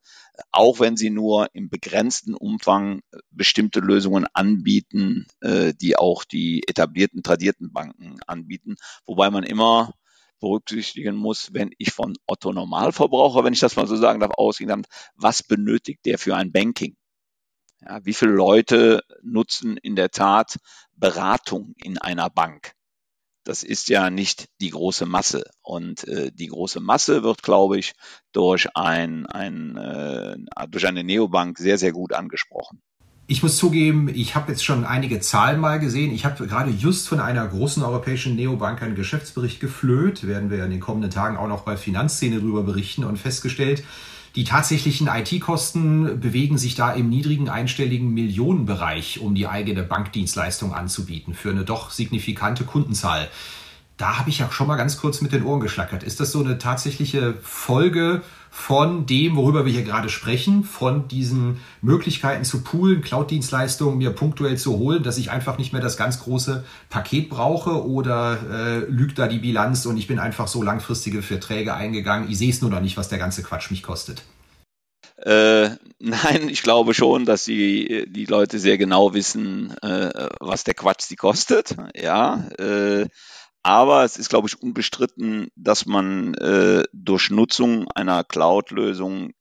auch 0.51 0.81
wenn 0.81 0.97
sie 0.97 1.09
nur 1.09 1.49
im 1.55 1.71
begrenzten 1.71 2.35
Umfang 2.35 3.01
äh, 3.13 3.19
bestimmte 3.31 3.81
Lösungen 3.81 4.27
anbieten, 4.35 5.27
äh, 5.41 5.73
die 5.73 5.97
auch 5.97 6.25
die 6.25 6.65
etablierten, 6.67 7.23
tradierten 7.23 7.73
Banken 7.73 8.17
anbieten. 8.27 8.75
Wobei 9.07 9.31
man 9.31 9.45
immer 9.45 9.95
berücksichtigen 10.41 11.17
muss, 11.17 11.53
wenn 11.53 11.71
ich 11.79 11.93
von 11.93 12.15
Otto 12.27 12.53
Normalverbraucher, 12.53 13.45
wenn 13.45 13.53
ich 13.53 13.61
das 13.61 13.77
mal 13.77 13.87
so 13.87 13.97
sagen 13.97 14.21
darf, 14.21 14.33
ausgehen 14.37 14.69
darf, 14.69 14.83
was 15.15 15.43
benötigt 15.43 16.05
der 16.07 16.19
für 16.19 16.37
ein 16.37 16.53
Banking? 16.53 16.97
Ja, 17.81 18.05
wie 18.05 18.15
viele 18.15 18.33
Leute 18.33 19.03
nutzen 19.23 19.77
in 19.77 19.95
der 19.95 20.11
Tat 20.11 20.59
Beratung 20.97 21.75
in 21.77 21.99
einer 21.99 22.31
Bank? 22.31 22.73
Das 23.49 23.63
ist 23.63 23.89
ja 23.89 24.11
nicht 24.11 24.51
die 24.61 24.69
große 24.69 25.07
Masse. 25.07 25.43
Und 25.63 26.07
äh, 26.07 26.31
die 26.31 26.49
große 26.49 26.81
Masse 26.81 27.23
wird, 27.23 27.43
glaube 27.43 27.79
ich, 27.79 27.95
durch, 28.33 28.69
ein, 28.77 29.25
ein, 29.25 29.75
äh, 29.79 30.37
durch 30.69 30.87
eine 30.87 31.03
Neobank 31.03 31.57
sehr, 31.57 31.79
sehr 31.79 31.93
gut 31.93 32.13
angesprochen. 32.13 32.83
Ich 33.27 33.43
muss 33.43 33.57
zugeben, 33.57 34.11
ich 34.13 34.35
habe 34.35 34.53
jetzt 34.53 34.65
schon 34.65 34.85
einige 34.85 35.21
Zahlen 35.21 35.61
mal 35.61 35.81
gesehen. 35.81 36.13
Ich 36.13 36.27
habe 36.27 36.47
gerade 36.47 36.71
just 36.71 37.09
von 37.09 37.21
einer 37.21 37.47
großen 37.47 37.83
europäischen 37.83 38.37
Neobank 38.37 38.83
einen 38.83 38.95
Geschäftsbericht 38.95 39.61
geflöht. 39.61 40.27
Werden 40.27 40.51
wir 40.51 40.63
in 40.63 40.71
den 40.71 40.81
kommenden 40.81 41.11
Tagen 41.11 41.39
auch 41.39 41.49
noch 41.49 41.63
bei 41.63 41.79
Finanzszene 41.79 42.41
darüber 42.41 42.65
berichten 42.65 43.05
und 43.05 43.17
festgestellt, 43.17 43.83
die 44.39 44.45
tatsächlichen 44.45 45.09
IT-Kosten 45.09 46.21
bewegen 46.21 46.59
sich 46.59 46.77
da 46.77 46.93
im 46.93 47.09
niedrigen 47.09 47.49
einstelligen 47.49 48.15
Millionenbereich, 48.15 49.19
um 49.19 49.35
die 49.35 49.49
eigene 49.49 49.83
Bankdienstleistung 49.83 50.73
anzubieten 50.73 51.35
für 51.35 51.51
eine 51.51 51.65
doch 51.65 51.91
signifikante 51.91 52.63
Kundenzahl. 52.63 53.29
Da 53.97 54.17
habe 54.17 54.31
ich 54.31 54.39
ja 54.39 54.49
schon 54.53 54.69
mal 54.69 54.77
ganz 54.77 54.97
kurz 54.97 55.23
mit 55.23 55.33
den 55.33 55.43
Ohren 55.43 55.59
geschlackert. 55.59 56.05
Ist 56.05 56.21
das 56.21 56.31
so 56.31 56.39
eine 56.39 56.57
tatsächliche 56.59 57.35
Folge 57.43 58.23
von 58.51 59.07
dem, 59.07 59.37
worüber 59.37 59.65
wir 59.65 59.73
hier 59.73 59.83
gerade 59.83 60.09
sprechen, 60.09 60.65
von 60.65 61.09
diesen 61.09 61.61
Möglichkeiten 61.83 62.45
zu 62.45 62.63
poolen, 62.63 63.03
Cloud-Dienstleistungen 63.03 63.99
mir 63.99 64.11
punktuell 64.11 64.57
zu 64.57 64.79
holen, 64.79 65.03
dass 65.03 65.19
ich 65.19 65.31
einfach 65.31 65.59
nicht 65.59 65.73
mehr 65.73 65.83
das 65.83 65.97
ganz 65.97 66.21
große 66.21 66.65
Paket 66.89 67.29
brauche 67.29 67.87
oder 67.87 68.39
äh, 68.51 68.79
lügt 68.91 69.19
da 69.19 69.29
die 69.29 69.39
Bilanz 69.39 69.87
und 69.87 69.97
ich 69.97 70.07
bin 70.07 70.19
einfach 70.19 70.49
so 70.49 70.63
langfristige 70.63 71.23
Verträge 71.23 71.75
eingegangen. 71.75 72.31
Ich 72.31 72.39
sehe 72.39 72.51
es 72.51 72.61
nur 72.61 72.71
noch 72.71 72.81
nicht, 72.81 72.97
was 72.97 73.09
der 73.09 73.19
ganze 73.19 73.43
Quatsch 73.43 73.71
mich 73.71 73.83
kostet. 73.83 74.23
Äh, 75.19 75.71
nein, 75.99 76.49
ich 76.49 76.63
glaube 76.63 76.95
schon, 76.95 77.25
dass 77.25 77.45
die, 77.45 78.07
die 78.09 78.27
Leute 78.27 78.59
sehr 78.59 78.79
genau 78.79 79.15
wissen, 79.15 79.77
äh, 79.83 80.29
was 80.41 80.65
der 80.65 80.75
Quatsch 80.75 81.03
sie 81.03 81.17
kostet. 81.17 81.75
Ja, 81.95 82.49
äh, 82.59 83.07
aber 83.69 84.03
es 84.03 84.17
ist, 84.17 84.31
glaube 84.31 84.49
ich, 84.49 84.63
unbestritten, 84.63 85.49
dass 85.55 85.85
man 85.85 86.33
äh, 86.37 86.85
durch 86.95 87.29
Nutzung 87.29 87.87
einer 87.95 88.25
Cloud-Lösung 88.25 89.35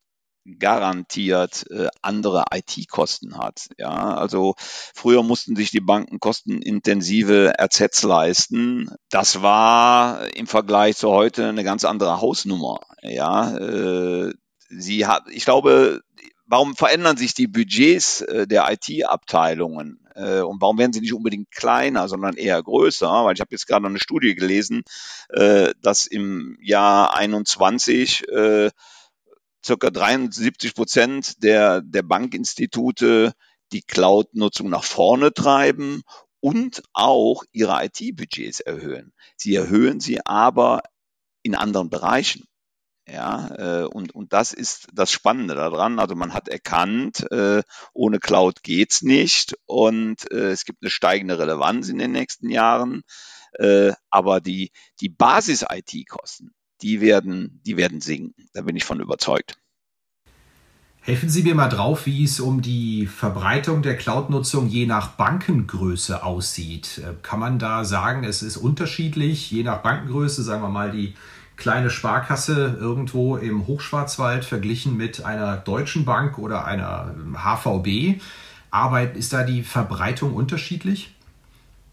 garantiert 0.58 1.64
äh, 1.70 1.88
andere 2.02 2.44
IT-Kosten 2.52 3.38
hat. 3.38 3.70
Ja, 3.78 4.16
also 4.16 4.54
früher 4.58 5.22
mussten 5.22 5.56
sich 5.56 5.70
die 5.70 5.80
Banken 5.80 6.20
kostenintensive 6.20 7.54
RZs 7.58 8.02
leisten. 8.02 8.90
Das 9.08 9.40
war 9.40 10.26
im 10.36 10.46
Vergleich 10.46 10.98
zu 10.98 11.08
heute 11.08 11.48
eine 11.48 11.64
ganz 11.64 11.86
andere 11.86 12.20
Hausnummer. 12.20 12.80
Ja, 13.00 13.56
äh, 13.56 14.34
sie 14.68 15.06
hat, 15.06 15.22
ich 15.30 15.46
glaube, 15.46 16.02
warum 16.44 16.76
verändern 16.76 17.16
sich 17.16 17.32
die 17.32 17.46
Budgets 17.46 18.20
äh, 18.20 18.46
der 18.46 18.70
IT-Abteilungen? 18.70 20.06
Äh, 20.18 20.40
und 20.40 20.60
warum 20.60 20.78
werden 20.78 20.92
sie 20.92 21.00
nicht 21.00 21.14
unbedingt 21.14 21.50
kleiner, 21.50 22.08
sondern 22.08 22.36
eher 22.36 22.62
größer? 22.62 23.08
Weil 23.08 23.34
ich 23.34 23.40
habe 23.40 23.52
jetzt 23.52 23.66
gerade 23.66 23.86
eine 23.86 24.00
Studie 24.00 24.34
gelesen, 24.34 24.82
äh, 25.30 25.72
dass 25.80 26.06
im 26.06 26.58
Jahr 26.60 27.14
21 27.16 28.28
äh, 28.28 28.70
circa 29.64 29.90
73 29.90 30.74
Prozent 30.74 31.42
der, 31.42 31.82
der 31.82 32.02
Bankinstitute 32.02 33.32
die 33.72 33.82
Cloud-Nutzung 33.82 34.68
nach 34.70 34.84
vorne 34.84 35.32
treiben 35.32 36.02
und 36.40 36.82
auch 36.92 37.44
ihre 37.52 37.84
IT-Budgets 37.84 38.60
erhöhen. 38.60 39.12
Sie 39.36 39.54
erhöhen 39.54 40.00
sie 40.00 40.24
aber 40.24 40.82
in 41.42 41.54
anderen 41.54 41.90
Bereichen. 41.90 42.47
Ja, 43.10 43.48
äh, 43.56 43.84
und, 43.84 44.14
und 44.14 44.32
das 44.32 44.52
ist 44.52 44.88
das 44.92 45.10
Spannende 45.10 45.54
daran. 45.54 45.98
Also 45.98 46.14
man 46.14 46.34
hat 46.34 46.48
erkannt, 46.48 47.30
äh, 47.30 47.62
ohne 47.94 48.18
Cloud 48.18 48.62
geht's 48.62 49.02
nicht 49.02 49.56
und 49.64 50.30
äh, 50.30 50.50
es 50.50 50.64
gibt 50.64 50.82
eine 50.82 50.90
steigende 50.90 51.38
Relevanz 51.38 51.88
in 51.88 51.98
den 51.98 52.12
nächsten 52.12 52.50
Jahren. 52.50 53.02
Aber 54.10 54.42
die, 54.42 54.72
die 55.00 55.08
Basis-IT-Kosten, 55.08 56.52
die 56.82 57.00
werden, 57.00 57.62
die 57.64 57.78
werden 57.78 58.02
sinken. 58.02 58.46
Da 58.52 58.60
bin 58.60 58.76
ich 58.76 58.84
von 58.84 59.00
überzeugt. 59.00 59.58
Helfen 61.00 61.30
Sie 61.30 61.42
mir 61.42 61.54
mal 61.54 61.70
drauf, 61.70 62.04
wie 62.04 62.24
es 62.24 62.40
um 62.40 62.60
die 62.60 63.06
Verbreitung 63.06 63.80
der 63.80 63.96
Cloud-Nutzung 63.96 64.68
je 64.68 64.84
nach 64.84 65.12
Bankengröße 65.12 66.22
aussieht. 66.22 67.00
Kann 67.22 67.40
man 67.40 67.58
da 67.58 67.86
sagen, 67.86 68.22
es 68.22 68.42
ist 68.42 68.58
unterschiedlich, 68.58 69.50
je 69.50 69.62
nach 69.62 69.78
Bankengröße, 69.78 70.42
sagen 70.42 70.62
wir 70.62 70.68
mal 70.68 70.90
die 70.90 71.14
kleine 71.58 71.90
Sparkasse 71.90 72.78
irgendwo 72.80 73.36
im 73.36 73.66
Hochschwarzwald 73.66 74.44
verglichen 74.44 74.96
mit 74.96 75.24
einer 75.24 75.56
deutschen 75.58 76.04
Bank 76.04 76.38
oder 76.38 76.64
einer 76.64 77.14
HVB? 77.34 78.22
Arbeit, 78.70 79.16
ist 79.16 79.32
da 79.32 79.42
die 79.42 79.62
Verbreitung 79.62 80.34
unterschiedlich? 80.34 81.14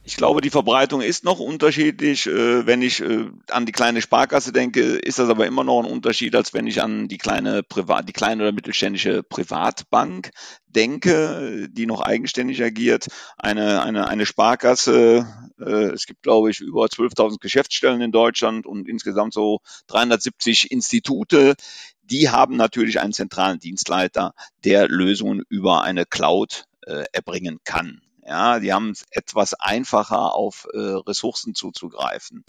Ich 0.08 0.18
glaube, 0.18 0.42
die 0.42 0.52
Verbreitung 0.52 1.02
ist 1.02 1.24
noch 1.24 1.40
unterschiedlich. 1.40 2.28
Äh, 2.28 2.68
wenn 2.68 2.84
ich 2.84 3.02
äh, 3.02 3.26
an 3.50 3.66
die 3.66 3.72
kleine 3.72 4.04
Sparkasse 4.04 4.54
denke, 4.54 4.82
ist 4.82 5.18
das 5.18 5.30
aber 5.30 5.48
immer 5.48 5.64
noch 5.64 5.80
ein 5.80 5.92
Unterschied, 5.92 6.36
als 6.36 6.54
wenn 6.54 6.68
ich 6.68 6.84
an 6.84 7.08
die 7.08 7.18
kleine 7.18 7.64
Privat, 7.64 8.08
die 8.08 8.14
kleine 8.14 8.44
oder 8.44 8.52
mittelständische 8.52 9.24
Privatbank 9.24 10.30
denke, 10.68 11.68
die 11.72 11.88
noch 11.88 12.02
eigenständig 12.02 12.64
agiert. 12.64 13.08
Eine, 13.38 13.82
eine, 13.82 14.08
eine 14.08 14.28
Sparkasse, 14.28 15.26
äh, 15.60 15.86
es 15.86 16.06
gibt, 16.06 16.22
glaube 16.22 16.52
ich, 16.52 16.60
über 16.60 16.86
12.000 16.86 17.40
Geschäftsstellen 17.40 18.02
in 18.02 18.12
Deutschland 18.12 18.68
und 18.68 18.88
insgesamt 18.88 19.34
so 19.34 19.62
370 19.88 20.70
Institute. 20.70 21.56
Die 22.04 22.30
haben 22.30 22.58
natürlich 22.58 23.00
einen 23.00 23.14
zentralen 23.14 23.58
Dienstleiter, 23.58 24.36
der 24.64 24.88
Lösungen 24.88 25.42
über 25.50 25.82
eine 25.82 26.06
Cloud 26.06 26.66
erbringen 27.14 27.58
kann. 27.64 28.00
Ja, 28.28 28.60
die 28.60 28.74
haben 28.74 28.90
es 28.90 29.06
etwas 29.12 29.54
einfacher 29.54 30.34
auf 30.34 30.68
äh, 30.74 30.78
Ressourcen 30.80 31.54
zuzugreifen. 31.54 32.44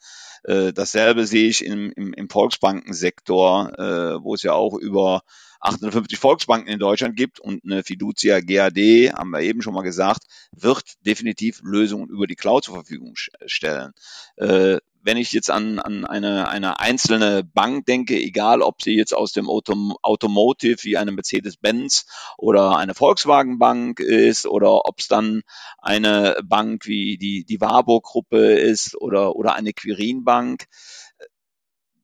Äh, 0.44 0.72
dasselbe 0.72 1.26
sehe 1.26 1.48
ich 1.48 1.64
im, 1.64 1.92
im, 1.92 2.14
im 2.14 2.30
Volksbankensektor, 2.30 3.78
äh, 3.78 4.22
wo 4.22 4.34
es 4.34 4.42
ja 4.42 4.52
auch 4.54 4.74
über 4.78 5.22
850 5.66 6.18
Volksbanken 6.18 6.72
in 6.72 6.78
Deutschland 6.78 7.16
gibt 7.16 7.40
und 7.40 7.64
eine 7.64 7.82
Fiducia 7.82 8.40
GAD, 8.40 9.12
haben 9.12 9.30
wir 9.30 9.40
eben 9.40 9.62
schon 9.62 9.74
mal 9.74 9.82
gesagt, 9.82 10.24
wird 10.52 10.84
definitiv 11.04 11.60
Lösungen 11.62 12.08
über 12.08 12.26
die 12.26 12.36
Cloud 12.36 12.64
zur 12.64 12.74
Verfügung 12.74 13.14
stellen. 13.46 13.92
Äh, 14.36 14.78
wenn 15.06 15.16
ich 15.16 15.30
jetzt 15.30 15.52
an, 15.52 15.78
an 15.78 16.04
eine, 16.04 16.48
eine 16.48 16.80
einzelne 16.80 17.44
Bank 17.44 17.86
denke, 17.86 18.16
egal 18.16 18.60
ob 18.60 18.82
sie 18.82 18.96
jetzt 18.96 19.14
aus 19.14 19.30
dem 19.30 19.48
Autom 19.48 19.96
Automotive 20.02 20.82
wie 20.82 20.96
eine 20.96 21.12
Mercedes-Benz 21.12 22.06
oder 22.36 22.76
eine 22.76 22.92
Volkswagen-Bank 22.92 24.00
ist 24.00 24.46
oder 24.46 24.84
ob 24.84 24.98
es 24.98 25.06
dann 25.06 25.42
eine 25.78 26.36
Bank 26.44 26.86
wie 26.86 27.18
die, 27.18 27.44
die 27.44 27.60
Warburg-Gruppe 27.60 28.54
ist 28.54 29.00
oder, 29.00 29.36
oder 29.36 29.54
eine 29.54 29.72
Quirin-Bank, 29.72 30.66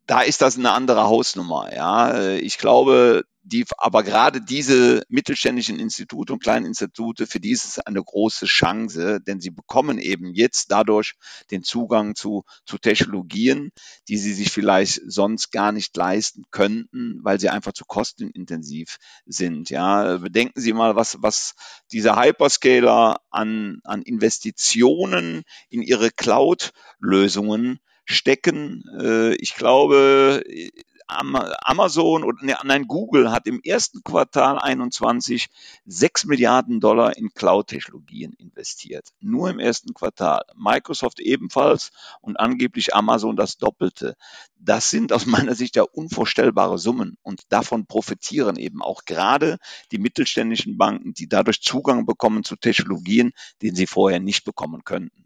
da 0.06 0.22
ist 0.22 0.42
das 0.42 0.58
eine 0.58 0.72
andere 0.72 1.04
Hausnummer. 1.04 1.72
Ja, 1.74 2.34
ich 2.34 2.58
glaube, 2.58 3.24
die, 3.44 3.64
aber 3.78 4.02
gerade 4.02 4.40
diese 4.40 5.02
mittelständischen 5.08 5.78
Institute 5.78 6.32
und 6.32 6.42
kleinen 6.42 6.66
Institute, 6.66 7.26
für 7.26 7.40
die 7.40 7.50
ist 7.50 7.64
es 7.64 7.78
eine 7.80 8.02
große 8.02 8.46
Chance, 8.46 9.20
denn 9.20 9.40
sie 9.40 9.50
bekommen 9.50 9.98
eben 9.98 10.32
jetzt 10.32 10.70
dadurch 10.70 11.14
den 11.50 11.64
Zugang 11.64 12.14
zu, 12.14 12.44
zu 12.64 12.78
Technologien, 12.78 13.70
die 14.08 14.16
sie 14.16 14.32
sich 14.32 14.50
vielleicht 14.50 15.00
sonst 15.06 15.50
gar 15.50 15.72
nicht 15.72 15.96
leisten 15.96 16.44
könnten, 16.50 17.18
weil 17.22 17.40
sie 17.40 17.48
einfach 17.48 17.72
zu 17.72 17.84
kostenintensiv 17.84 18.98
sind. 19.26 19.70
Ja, 19.70 20.18
bedenken 20.18 20.60
Sie 20.60 20.72
mal, 20.72 20.94
was, 20.94 21.18
was 21.20 21.54
diese 21.90 22.16
Hyperscaler 22.16 23.20
an, 23.30 23.80
an 23.82 24.02
Investitionen 24.02 25.42
in 25.68 25.82
ihre 25.82 26.10
Cloud-Lösungen 26.10 27.80
stecken. 28.04 28.84
Äh, 29.00 29.34
ich 29.36 29.54
glaube, 29.54 30.42
Amazon 31.06 32.24
und 32.24 32.42
nein, 32.42 32.86
Google 32.86 33.30
hat 33.30 33.46
im 33.46 33.60
ersten 33.62 34.02
Quartal 34.02 34.58
21 34.58 35.48
6 35.84 36.24
Milliarden 36.24 36.80
Dollar 36.80 37.16
in 37.16 37.32
Cloud-Technologien 37.34 38.32
investiert. 38.34 39.08
Nur 39.20 39.50
im 39.50 39.58
ersten 39.58 39.94
Quartal. 39.94 40.42
Microsoft 40.56 41.20
ebenfalls 41.20 41.90
und 42.20 42.38
angeblich 42.38 42.94
Amazon 42.94 43.36
das 43.36 43.58
Doppelte. 43.58 44.16
Das 44.58 44.90
sind 44.90 45.12
aus 45.12 45.26
meiner 45.26 45.54
Sicht 45.54 45.76
ja 45.76 45.82
unvorstellbare 45.82 46.78
Summen 46.78 47.16
und 47.22 47.42
davon 47.48 47.86
profitieren 47.86 48.56
eben 48.56 48.82
auch 48.82 49.04
gerade 49.04 49.58
die 49.90 49.98
mittelständischen 49.98 50.78
Banken, 50.78 51.14
die 51.14 51.28
dadurch 51.28 51.60
Zugang 51.60 52.06
bekommen 52.06 52.44
zu 52.44 52.56
Technologien, 52.56 53.32
den 53.60 53.74
sie 53.74 53.86
vorher 53.86 54.20
nicht 54.20 54.44
bekommen 54.44 54.84
könnten. 54.84 55.21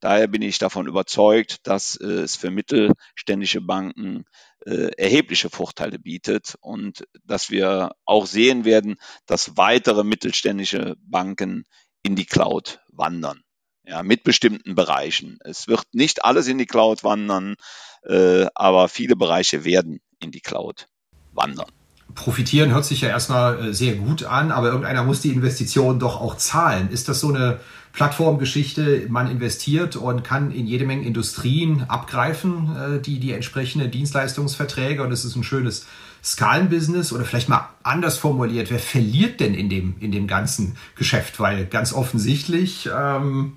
Daher 0.00 0.28
bin 0.28 0.42
ich 0.42 0.58
davon 0.58 0.86
überzeugt, 0.86 1.66
dass 1.66 1.96
äh, 1.96 2.06
es 2.06 2.36
für 2.36 2.50
mittelständische 2.50 3.60
Banken 3.60 4.24
äh, 4.64 4.90
erhebliche 4.96 5.50
Vorteile 5.50 5.98
bietet 5.98 6.54
und 6.60 7.06
dass 7.24 7.50
wir 7.50 7.92
auch 8.04 8.26
sehen 8.26 8.64
werden, 8.64 8.96
dass 9.26 9.56
weitere 9.56 10.04
mittelständische 10.04 10.96
Banken 11.00 11.64
in 12.02 12.14
die 12.14 12.26
Cloud 12.26 12.80
wandern. 12.88 13.42
Ja, 13.84 14.02
mit 14.02 14.22
bestimmten 14.22 14.74
Bereichen. 14.74 15.38
Es 15.44 15.66
wird 15.66 15.86
nicht 15.92 16.24
alles 16.24 16.46
in 16.46 16.58
die 16.58 16.66
Cloud 16.66 17.04
wandern, 17.04 17.56
äh, 18.02 18.46
aber 18.54 18.88
viele 18.88 19.16
Bereiche 19.16 19.64
werden 19.64 20.00
in 20.20 20.30
die 20.30 20.40
Cloud 20.42 20.88
wandern 21.32 21.72
profitieren 22.14 22.72
hört 22.72 22.84
sich 22.84 23.02
ja 23.02 23.08
erstmal 23.08 23.72
sehr 23.72 23.94
gut 23.94 24.24
an, 24.24 24.50
aber 24.50 24.68
irgendeiner 24.68 25.04
muss 25.04 25.20
die 25.20 25.30
Investition 25.30 25.98
doch 25.98 26.20
auch 26.20 26.36
zahlen. 26.36 26.90
Ist 26.90 27.08
das 27.08 27.20
so 27.20 27.28
eine 27.28 27.60
Plattformgeschichte, 27.98 29.06
man 29.08 29.28
investiert 29.28 29.96
und 29.96 30.22
kann 30.22 30.52
in 30.52 30.68
jede 30.68 30.86
Menge 30.86 31.04
Industrien 31.04 31.82
abgreifen, 31.88 32.76
äh, 32.76 33.00
die, 33.00 33.18
die 33.18 33.32
entsprechende 33.32 33.88
Dienstleistungsverträge 33.88 35.02
und 35.02 35.10
es 35.10 35.24
ist 35.24 35.34
ein 35.34 35.42
schönes 35.42 35.84
Skalenbusiness 36.22 37.12
oder 37.12 37.24
vielleicht 37.24 37.48
mal 37.48 37.68
anders 37.82 38.16
formuliert, 38.16 38.70
wer 38.70 38.78
verliert 38.78 39.40
denn 39.40 39.52
in 39.52 39.68
dem, 39.68 39.96
in 39.98 40.12
dem 40.12 40.28
ganzen 40.28 40.76
Geschäft? 40.94 41.40
Weil 41.40 41.66
ganz 41.66 41.92
offensichtlich, 41.92 42.88
ähm, 42.96 43.54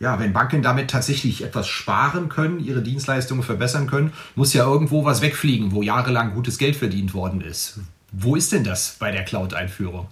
ja, 0.00 0.18
wenn 0.18 0.32
Banken 0.32 0.60
damit 0.60 0.90
tatsächlich 0.90 1.44
etwas 1.44 1.68
sparen 1.68 2.28
können, 2.28 2.58
ihre 2.58 2.82
Dienstleistungen 2.82 3.44
verbessern 3.44 3.86
können, 3.86 4.12
muss 4.34 4.54
ja 4.54 4.64
irgendwo 4.64 5.04
was 5.04 5.22
wegfliegen, 5.22 5.70
wo 5.70 5.82
jahrelang 5.82 6.34
gutes 6.34 6.58
Geld 6.58 6.74
verdient 6.74 7.14
worden 7.14 7.40
ist. 7.40 7.78
Wo 8.10 8.34
ist 8.34 8.50
denn 8.50 8.64
das 8.64 8.96
bei 8.98 9.12
der 9.12 9.24
Cloud-Einführung? 9.24 10.08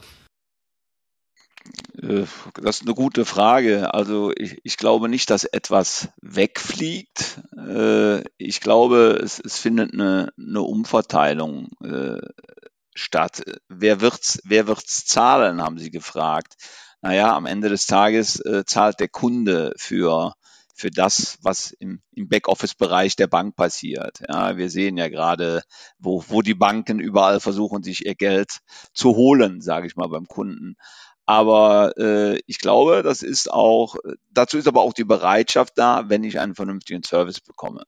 Äh, 2.01 2.25
das 2.55 2.81
ist 2.81 2.83
eine 2.83 2.94
gute 2.94 3.25
Frage. 3.25 3.94
Also 3.94 4.33
ich, 4.37 4.59
ich 4.64 4.77
glaube 4.77 5.09
nicht, 5.09 5.31
dass 5.31 5.44
etwas 5.44 6.09
wegfliegt. 6.20 7.40
Äh, 7.57 8.22
ich 8.38 8.61
glaube, 8.61 9.20
es, 9.22 9.40
es 9.40 9.59
findet 9.59 9.92
eine, 9.92 10.33
eine 10.38 10.62
Umverteilung 10.62 11.68
äh, 11.83 12.20
statt. 12.94 13.42
Wer 13.68 14.01
wird's, 14.01 14.40
wer 14.44 14.66
wird's 14.66 15.07
zahlen, 15.07 15.62
haben 15.62 15.79
Sie 15.79 15.90
gefragt. 15.90 16.55
Naja, 17.01 17.35
am 17.35 17.46
Ende 17.46 17.68
des 17.68 17.87
Tages 17.87 18.40
zahlt 18.66 19.01
der 19.01 19.09
Kunde 19.09 19.75
für 19.77 20.35
für 20.75 20.90
das, 20.90 21.38
was 21.42 21.70
im, 21.72 22.03
im 22.12 22.29
Backoffice-Bereich 22.29 23.14
der 23.16 23.27
Bank 23.27 23.55
passiert. 23.57 24.20
Ja, 24.29 24.57
wir 24.57 24.70
sehen 24.70 24.96
ja 24.96 25.09
gerade, 25.09 25.62
wo, 25.98 26.25
wo 26.29 26.42
die 26.42 26.55
Banken 26.55 26.98
überall 26.98 27.40
versuchen, 27.40 27.83
sich 27.83 28.07
ihr 28.07 28.14
Geld 28.14 28.59
zu 28.92 29.14
holen, 29.14 29.61
sage 29.61 29.87
ich 29.87 29.96
mal, 29.96 30.09
beim 30.09 30.27
Kunden. 30.27 30.77
Aber 31.27 31.97
äh, 31.99 32.41
ich 32.47 32.59
glaube, 32.59 33.03
das 33.03 33.23
ist 33.23 33.51
auch, 33.51 33.97
dazu 34.31 34.59
ist 34.59 34.69
aber 34.69 34.83
auch 34.83 34.93
die 34.93 35.05
Bereitschaft 35.05 35.75
da, 35.77 36.09
wenn 36.09 36.25
ich 36.25 36.41
einen 36.41 36.55
vernünftigen 36.55 37.03
Service 37.05 37.41
bekomme. 37.41 37.85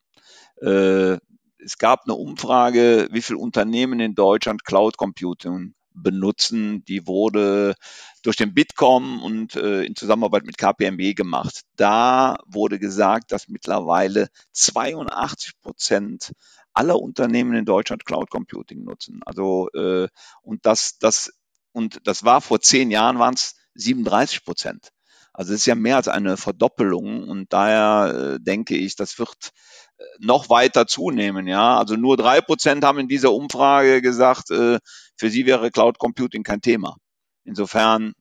Äh, 0.61 1.19
es 1.59 1.79
gab 1.79 2.05
eine 2.05 2.15
Umfrage, 2.15 3.09
wie 3.11 3.23
viele 3.23 3.39
Unternehmen 3.39 3.99
in 4.01 4.15
Deutschland 4.15 4.65
Cloud 4.65 4.97
Computing 4.97 5.75
benutzen. 5.95 6.85
Die 6.85 7.07
wurde 7.07 7.75
durch 8.23 8.37
den 8.37 8.53
Bitkom 8.53 9.23
und 9.23 9.57
äh, 9.57 9.85
in 9.85 9.97
Zusammenarbeit 9.97 10.45
mit 10.45 10.59
KPMG 10.59 11.15
gemacht. 11.15 11.63
Da 11.77 12.37
wurde 12.47 12.79
gesagt, 12.79 13.33
dass 13.33 13.49
mittlerweile 13.49 14.29
82 14.53 15.61
Prozent 15.61 16.33
aller 16.73 17.01
Unternehmen 17.01 17.55
in 17.55 17.65
Deutschland 17.65 18.05
Cloud 18.05 18.31
Computing 18.31 18.85
nutzen. 18.85 19.21
Also 19.25 19.71
äh, 19.71 20.09
und 20.43 20.67
das, 20.67 20.99
das 20.99 21.33
und 21.75 22.07
das 22.07 22.25
war 22.25 22.41
vor 22.41 22.61
zehn 22.61 22.91
Jahren 22.91 23.19
waren 23.19 23.35
es 23.35 23.57
37 23.75 24.45
Prozent. 24.45 24.91
Also 25.33 25.53
es 25.53 25.61
ist 25.61 25.67
ja 25.67 25.75
mehr 25.75 25.97
als 25.97 26.07
eine 26.07 26.37
Verdoppelung 26.37 27.29
und 27.29 27.53
daher 27.53 28.37
äh, 28.37 28.41
denke 28.41 28.77
ich, 28.77 28.95
das 28.95 29.19
wird 29.19 29.51
äh, 29.99 30.05
noch 30.21 30.49
weiter 30.49 30.87
zunehmen. 30.87 31.49
Ja, 31.49 31.77
also 31.77 31.97
nur 31.97 32.17
drei 32.17 32.41
Prozent 32.41 32.85
haben 32.85 33.01
in 33.01 33.09
dieser 33.09 33.33
Umfrage 33.33 34.01
gesagt, 34.01 34.53
äh, 34.53 34.79
für 35.17 35.31
sie 35.31 35.45
wäre 35.47 35.73
Cloud 35.73 35.99
Computing 35.99 36.45
kein 36.45 36.61
Thema. 36.61 36.97
Insofern, 37.45 38.15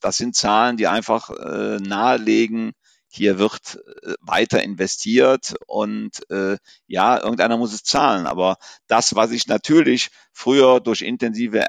das 0.00 0.16
sind 0.16 0.34
Zahlen, 0.34 0.76
die 0.76 0.86
einfach 0.86 1.28
nahelegen, 1.80 2.72
hier 3.08 3.38
wird 3.38 3.78
weiter 4.20 4.62
investiert 4.62 5.54
und 5.66 6.28
äh, 6.30 6.56
ja, 6.86 7.18
irgendeiner 7.20 7.56
muss 7.56 7.72
es 7.74 7.82
zahlen. 7.82 8.26
Aber 8.26 8.56
das, 8.86 9.14
was 9.14 9.30
ich 9.30 9.46
natürlich 9.46 10.10
früher 10.32 10.80
durch 10.80 11.02
intensive 11.02 11.60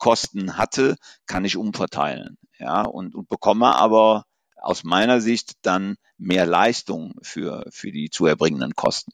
RZ-Kosten 0.00 0.56
hatte, 0.56 0.96
kann 1.26 1.44
ich 1.44 1.56
umverteilen. 1.56 2.36
Ja, 2.58 2.82
und, 2.82 3.14
und 3.14 3.28
bekomme 3.28 3.74
aber 3.76 4.24
aus 4.56 4.84
meiner 4.84 5.20
Sicht 5.20 5.52
dann 5.62 5.96
mehr 6.18 6.46
Leistung 6.46 7.14
für, 7.22 7.64
für 7.70 7.92
die 7.92 8.10
zu 8.10 8.26
erbringenden 8.26 8.74
Kosten. 8.74 9.12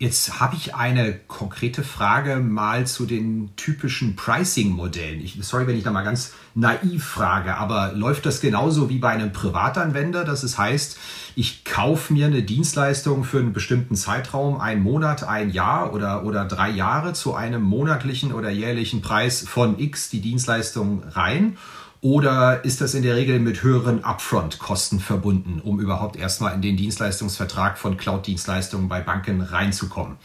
Jetzt 0.00 0.38
habe 0.38 0.54
ich 0.54 0.76
eine 0.76 1.12
konkrete 1.26 1.82
Frage 1.82 2.36
mal 2.36 2.86
zu 2.86 3.04
den 3.04 3.50
typischen 3.56 4.14
Pricing-Modellen. 4.14 5.28
sorry, 5.40 5.66
wenn 5.66 5.76
ich 5.76 5.82
da 5.82 5.90
mal 5.90 6.04
ganz 6.04 6.34
naiv 6.54 7.04
frage, 7.04 7.56
aber 7.56 7.94
läuft 7.94 8.24
das 8.24 8.40
genauso 8.40 8.90
wie 8.90 8.98
bei 8.98 9.08
einem 9.08 9.32
Privatanwender? 9.32 10.24
Das 10.24 10.44
es 10.44 10.56
heißt, 10.56 10.98
ich 11.34 11.64
kaufe 11.64 12.12
mir 12.12 12.26
eine 12.26 12.44
Dienstleistung 12.44 13.24
für 13.24 13.40
einen 13.40 13.52
bestimmten 13.52 13.96
Zeitraum, 13.96 14.60
ein 14.60 14.84
Monat, 14.84 15.24
ein 15.24 15.50
Jahr 15.50 15.92
oder, 15.92 16.24
oder 16.24 16.44
drei 16.44 16.70
Jahre 16.70 17.12
zu 17.12 17.34
einem 17.34 17.62
monatlichen 17.62 18.32
oder 18.32 18.50
jährlichen 18.50 19.02
Preis 19.02 19.48
von 19.48 19.80
X 19.80 20.10
die 20.10 20.20
Dienstleistung 20.20 21.02
rein 21.10 21.56
oder 22.00 22.64
ist 22.64 22.80
das 22.80 22.94
in 22.94 23.02
der 23.02 23.16
Regel 23.16 23.40
mit 23.40 23.62
höheren 23.62 24.04
Upfront-Kosten 24.04 25.00
verbunden, 25.00 25.60
um 25.62 25.80
überhaupt 25.80 26.16
erstmal 26.16 26.54
in 26.54 26.62
den 26.62 26.76
Dienstleistungsvertrag 26.76 27.78
von 27.78 27.96
Cloud-Dienstleistungen 27.96 28.88
bei 28.88 29.00
Banken 29.00 29.40
reinzukommen? 29.40 30.16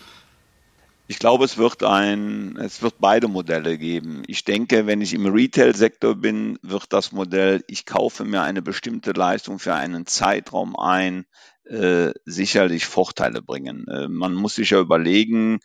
Ich 1.08 1.20
glaube, 1.20 1.46
es 1.46 1.58
wird 1.58 1.84
ein, 1.84 2.56
es 2.58 2.82
wird 2.82 2.96
beide 3.00 3.28
Modelle 3.28 3.78
geben. 3.78 4.24
Ich 4.28 4.46
denke, 4.46 4.88
wenn 4.88 5.02
ich 5.02 5.14
im 5.14 5.26
Retail-Sektor 5.26 6.16
bin, 6.16 6.58
wird 6.62 6.94
das 6.94 7.12
Modell, 7.12 7.64
ich 7.68 7.86
kaufe 7.86 8.24
mir 8.24 8.42
eine 8.42 8.62
bestimmte 8.62 9.12
Leistung 9.12 9.60
für 9.60 9.74
einen 9.74 10.06
Zeitraum 10.06 10.78
ein, 10.78 11.26
äh, 11.66 12.12
sicherlich 12.26 12.86
Vorteile 12.86 13.42
bringen. 13.42 13.86
Äh, 13.88 14.08
man 14.08 14.34
muss 14.34 14.56
sich 14.56 14.70
ja 14.70 14.80
überlegen, 14.80 15.60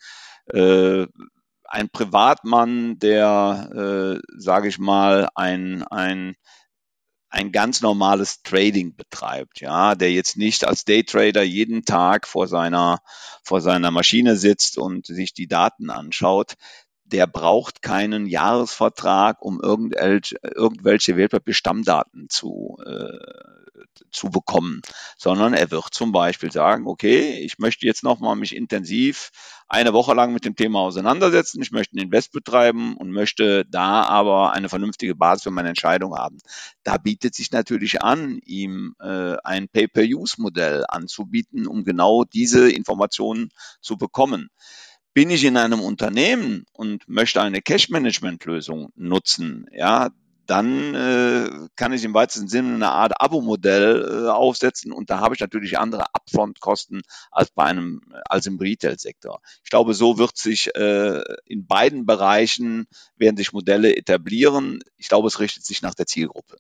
äh, 0.53 1.07
ein 1.69 1.91
Privatmann, 1.91 2.99
der, 2.99 4.19
äh, 4.19 4.21
sage 4.37 4.69
ich 4.69 4.79
mal, 4.79 5.29
ein, 5.35 5.85
ein, 5.85 6.35
ein 7.31 7.53
ganz 7.53 7.83
normales 7.83 8.43
Trading 8.43 8.97
betreibt, 8.97 9.61
ja, 9.61 9.95
der 9.95 10.11
jetzt 10.11 10.39
nicht 10.39 10.67
als 10.67 10.85
Daytrader 10.85 11.43
jeden 11.43 11.85
Tag 11.85 12.27
vor 12.27 12.49
seiner, 12.49 13.01
vor 13.45 13.61
seiner 13.61 13.91
Maschine 13.91 14.37
sitzt 14.37 14.79
und 14.79 15.07
sich 15.07 15.35
die 15.35 15.47
Daten 15.47 15.91
anschaut, 15.91 16.55
der 17.13 17.27
braucht 17.27 17.83
keinen 17.83 18.27
Jahresvertrag, 18.27 19.43
um 19.43 19.61
irgendwelche, 19.61 20.37
irgendwelche 20.43 21.17
Wertpapierstammdaten 21.17 22.29
zu, 22.29 22.79
äh, 22.85 23.19
zu 24.11 24.31
bekommen, 24.31 24.83
sondern 25.17 25.55
er 25.55 25.71
wird 25.71 25.93
zum 25.93 26.13
Beispiel 26.13 26.53
sagen, 26.53 26.87
okay, 26.87 27.39
ich 27.41 27.59
möchte 27.59 27.87
jetzt 27.87 28.03
nochmal 28.03 28.37
mich 28.37 28.55
intensiv 28.55 29.31
eine 29.69 29.93
Woche 29.93 30.15
lang 30.15 30.33
mit 30.33 30.45
dem 30.45 30.57
Thema 30.57 30.81
auseinandersetzen, 30.81 31.61
ich 31.61 31.73
möchte 31.73 31.97
ein 31.97 32.03
Invest 32.03 32.33
betreiben 32.33 32.97
und 32.97 33.11
möchte 33.11 33.65
da 33.67 34.03
aber 34.03 34.53
eine 34.53 34.69
vernünftige 34.69 35.15
Basis 35.15 35.43
für 35.45 35.51
meine 35.51 35.69
Entscheidung 35.69 36.17
haben. 36.17 36.39
Da 36.85 36.97
bietet 36.97 37.35
sich 37.35 37.53
natürlich 37.53 38.03
an, 38.03 38.39
ihm 38.45 38.95
äh, 39.01 39.37
ein 39.45 39.69
Pay-per-Use-Modell 39.69 40.85
anzubieten, 40.89 41.67
um 41.67 41.85
genau 41.85 42.25
diese 42.25 42.71
Informationen 42.71 43.51
zu 43.81 43.99
bekommen. 43.99 44.49
Bin 45.19 45.31
ich 45.31 45.43
in 45.43 45.57
einem 45.57 45.81
Unternehmen 45.81 46.65
und 46.71 47.09
möchte 47.09 47.43
eine 47.43 47.61
Cash-Management-Lösung 47.61 48.93
nutzen, 48.95 49.67
ja, 49.73 50.11
dann 50.47 50.95
äh, 50.95 51.51
kann 51.75 51.93
ich 51.93 52.05
im 52.05 52.15
weitesten 52.15 52.47
Sinne 52.47 52.77
eine 52.77 52.91
Art 52.91 53.21
Abo-Modell 53.21 54.27
äh, 54.27 54.31
aufsetzen 54.31 54.93
und 54.93 55.11
da 55.11 55.19
habe 55.19 55.35
ich 55.35 55.41
natürlich 55.41 55.77
andere 55.77 56.05
Upfront-Kosten 56.13 57.01
als 57.33 57.51
bei 57.51 57.65
einem 57.65 58.01
als 58.29 58.47
im 58.47 58.59
Retail-Sektor. 58.59 59.41
Ich 59.65 59.71
glaube, 59.71 59.93
so 59.93 60.19
wird 60.19 60.37
sich 60.37 60.73
äh, 60.77 61.21
in 61.47 61.67
beiden 61.67 62.07
Bereichen 62.07 62.87
werden 63.17 63.37
sich 63.37 63.53
Modelle 63.53 63.97
etablieren. 63.97 64.79
Ich 64.99 65.09
glaube, 65.09 65.27
es 65.27 65.41
richtet 65.41 65.65
sich 65.65 65.83
nach 65.83 65.97
der 65.97 66.07
Zielgruppe. 66.07 66.59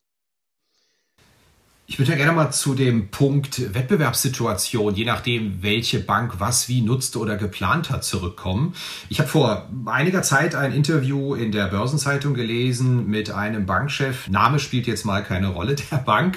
Ich 1.90 1.98
würde 1.98 2.10
ja 2.10 2.18
gerne 2.18 2.32
mal 2.32 2.50
zu 2.50 2.74
dem 2.74 3.08
Punkt 3.08 3.74
Wettbewerbssituation, 3.74 4.94
je 4.94 5.06
nachdem, 5.06 5.62
welche 5.62 6.00
Bank 6.00 6.34
was 6.36 6.68
wie 6.68 6.82
nutzte 6.82 7.18
oder 7.18 7.38
geplant 7.38 7.88
hat, 7.88 8.04
zurückkommen. 8.04 8.74
Ich 9.08 9.20
habe 9.20 9.30
vor 9.30 9.70
einiger 9.86 10.22
Zeit 10.22 10.54
ein 10.54 10.74
Interview 10.74 11.34
in 11.34 11.50
der 11.50 11.68
Börsenzeitung 11.68 12.34
gelesen 12.34 13.08
mit 13.08 13.30
einem 13.30 13.64
Bankchef. 13.64 14.28
Name 14.28 14.58
spielt 14.58 14.86
jetzt 14.86 15.06
mal 15.06 15.24
keine 15.24 15.48
Rolle 15.48 15.76
der 15.90 15.96
Bank. 15.96 16.36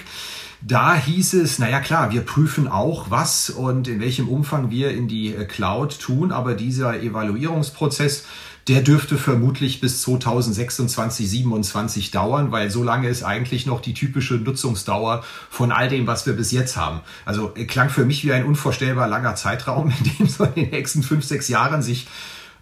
Da 0.62 0.96
hieß 0.96 1.34
es, 1.34 1.60
naja 1.60 1.82
klar, 1.82 2.12
wir 2.12 2.22
prüfen 2.22 2.70
auch, 2.70 3.10
was 3.10 3.50
und 3.50 3.90
in 3.90 4.00
welchem 4.00 4.30
Umfang 4.30 4.72
wir 4.72 4.92
in 4.92 5.10
die 5.10 5.34
Cloud 5.34 6.00
tun, 6.00 6.32
aber 6.32 6.54
dieser 6.54 7.02
Evaluierungsprozess 7.02 8.26
der 8.67 8.82
dürfte 8.82 9.17
vermutlich 9.17 9.82
bis 9.82 10.02
2026, 10.04 11.30
27 11.30 12.12
dauern, 12.12 12.52
weil 12.52 12.69
so 12.69 12.84
lange 12.84 13.10
ist 13.10 13.24
eigentlich 13.24 13.65
noch 13.65 13.82
die 13.82 13.93
typische 13.93 14.36
Nutzungsdauer 14.36 15.24
von 15.50 15.71
all 15.71 15.89
dem, 15.89 16.08
was 16.08 16.26
wir 16.26 16.34
bis 16.34 16.52
jetzt 16.52 16.78
haben. 16.78 17.02
Also 17.26 17.54
klang 17.67 17.89
für 17.89 18.06
mich 18.06 18.24
wie 18.24 18.34
ein 18.34 18.45
unvorstellbar 18.45 19.08
langer 19.08 19.36
Zeitraum, 19.36 19.91
in 20.04 20.12
dem 20.17 20.28
so 20.28 20.43
in 20.43 20.54
den 20.54 20.69
nächsten 20.69 21.04
fünf, 21.04 21.26
sechs 21.26 21.47
Jahren 21.47 21.82
sich 21.82 22.08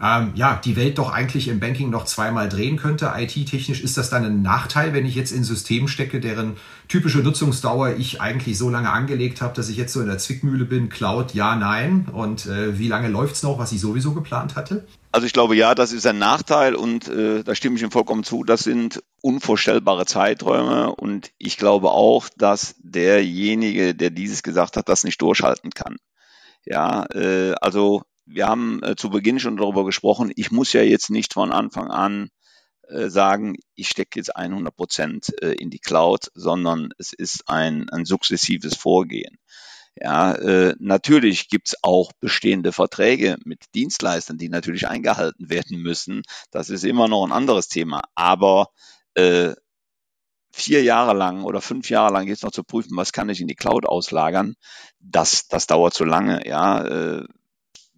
ähm, 0.02 0.32
ja, 0.36 0.60
die 0.64 0.76
Welt 0.78 0.98
doch 0.98 1.12
eigentlich 1.12 1.50
im 1.50 1.60
Banking 1.60 1.90
noch 1.90 2.06
zweimal 2.06 2.48
drehen 2.48 2.78
könnte. 2.78 3.12
IT-technisch 3.18 3.82
ist 3.82 3.98
das 3.98 4.10
dann 4.10 4.24
ein 4.24 4.42
Nachteil, 4.42 4.94
wenn 4.94 5.06
ich 5.06 5.16
jetzt 5.16 5.32
in 5.32 5.44
Systemen 5.44 5.90
stecke, 5.90 6.22
deren 6.22 6.56
typische 6.88 7.20
Nutzungsdauer 7.20 7.96
ich 7.98 8.22
eigentlich 8.22 8.58
so 8.58 8.70
lange 8.70 8.92
angelegt 8.92 9.42
habe, 9.42 9.54
dass 9.54 9.68
ich 9.68 9.76
jetzt 9.76 9.92
so 9.92 10.00
in 10.00 10.08
der 10.08 10.18
Zwickmühle 10.18 10.66
bin, 10.66 10.88
Cloud, 10.88 11.34
ja, 11.34 11.56
nein. 11.56 12.08
Und 12.14 12.46
äh, 12.46 12.80
wie 12.80 12.88
lange 12.88 13.10
läuft's 13.10 13.44
noch, 13.44 13.60
was 13.60 13.74
ich 13.74 13.82
sowieso 13.82 14.14
geplant 14.14 14.56
hatte? 14.56 14.86
Also 15.12 15.26
ich 15.26 15.34
glaube, 15.34 15.56
ja, 15.56 15.74
das 15.74 15.92
ist 15.92 16.06
ein 16.06 16.20
Nachteil 16.20 16.76
und 16.76 17.08
äh, 17.08 17.44
da 17.44 17.56
stimme 17.56 17.76
ich 17.76 17.82
ihm 17.82 17.90
vollkommen 17.90 18.24
zu. 18.24 18.44
Das 18.44 18.62
sind 18.62 19.04
unvorstellbare 19.22 20.06
Zeiträume 20.06 20.96
und 20.96 21.32
ich 21.40 21.58
glaube 21.58 21.90
auch, 21.90 22.30
dass 22.38 22.76
derjenige, 22.78 23.96
der 23.96 24.12
dieses 24.12 24.44
gesagt 24.44 24.78
hat, 24.78 24.88
das 24.88 25.04
nicht 25.04 25.20
durchhalten 25.22 25.72
kann. 25.72 25.98
Ja, 26.64 27.06
äh, 27.14 27.56
also 27.60 28.04
wir 28.28 28.48
haben 28.48 28.84
äh, 28.84 28.96
zu 28.96 29.10
Beginn 29.10 29.40
schon 29.40 29.58
darüber 29.58 29.84
gesprochen, 29.84 30.32
ich 30.36 30.52
muss 30.52 30.74
ja 30.74 30.84
jetzt 30.84 31.10
nicht 31.10 31.34
von 31.34 31.52
Anfang 31.52 31.90
an 31.90 32.30
äh, 32.88 33.10
sagen, 33.10 33.56
ich 33.74 33.90
stecke 33.90 34.20
jetzt 34.20 34.36
100 34.36 34.76
Prozent 34.76 35.42
äh, 35.42 35.54
in 35.54 35.72
die 35.72 35.80
Cloud, 35.80 36.30
sondern 36.36 36.90
es 37.00 37.14
ist 37.14 37.50
ein, 37.50 37.90
ein 37.90 38.06
sukzessives 38.06 38.76
Vorgehen. 38.76 39.40
Ja, 40.02 40.34
äh, 40.34 40.76
natürlich 40.80 41.50
gibt's 41.50 41.76
auch 41.84 42.14
bestehende 42.22 42.72
Verträge 42.72 43.38
mit 43.44 43.66
Dienstleistern, 43.76 44.38
die 44.38 44.48
natürlich 44.48 44.88
eingehalten 44.88 45.50
werden 45.50 45.82
müssen. 45.82 46.22
Das 46.52 46.70
ist 46.70 46.86
immer 46.86 47.08
noch 47.10 47.26
ein 47.26 47.34
anderes 47.34 47.68
Thema. 47.68 48.02
Aber 48.16 48.70
äh, 49.16 49.54
vier 50.54 50.84
Jahre 50.84 51.14
lang 51.14 51.44
oder 51.44 51.60
fünf 51.62 51.90
Jahre 51.90 52.14
lang 52.14 52.28
jetzt 52.28 52.44
noch 52.44 52.52
zu 52.52 52.64
prüfen, 52.64 52.96
was 52.96 53.12
kann 53.12 53.30
ich 53.30 53.42
in 53.42 53.48
die 53.48 53.56
Cloud 53.56 53.86
auslagern, 53.86 54.56
das, 55.00 55.48
das 55.50 55.68
dauert 55.68 55.94
zu 55.94 56.06
lange. 56.06 56.48
Ja, 56.48 56.86
äh, 56.86 57.26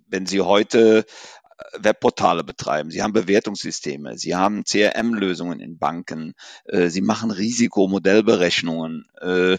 wenn 0.08 0.26
Sie 0.26 0.42
heute 0.42 1.06
äh, 1.06 1.84
Webportale 1.84 2.44
betreiben, 2.44 2.90
Sie 2.90 3.04
haben 3.04 3.14
Bewertungssysteme, 3.14 4.18
Sie 4.18 4.36
haben 4.36 4.64
CRM-Lösungen 4.64 5.60
in 5.60 5.78
Banken, 5.78 6.34
äh, 6.66 6.90
Sie 6.90 7.02
machen 7.02 7.30
Risikomodellberechnungen. 7.30 9.06
Äh, 9.22 9.58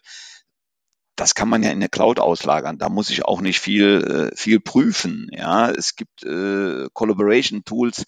das 1.17 1.35
kann 1.35 1.49
man 1.49 1.63
ja 1.63 1.71
in 1.71 1.81
der 1.81 1.89
Cloud 1.89 2.19
auslagern. 2.19 2.79
Da 2.79 2.89
muss 2.89 3.11
ich 3.11 3.25
auch 3.25 3.41
nicht 3.41 3.61
viel, 3.61 4.31
viel 4.35 4.61
prüfen. 4.61 5.29
Ja, 5.31 5.71
es 5.71 5.95
gibt 5.95 6.23
Collaboration 6.23 7.65
Tools, 7.65 8.05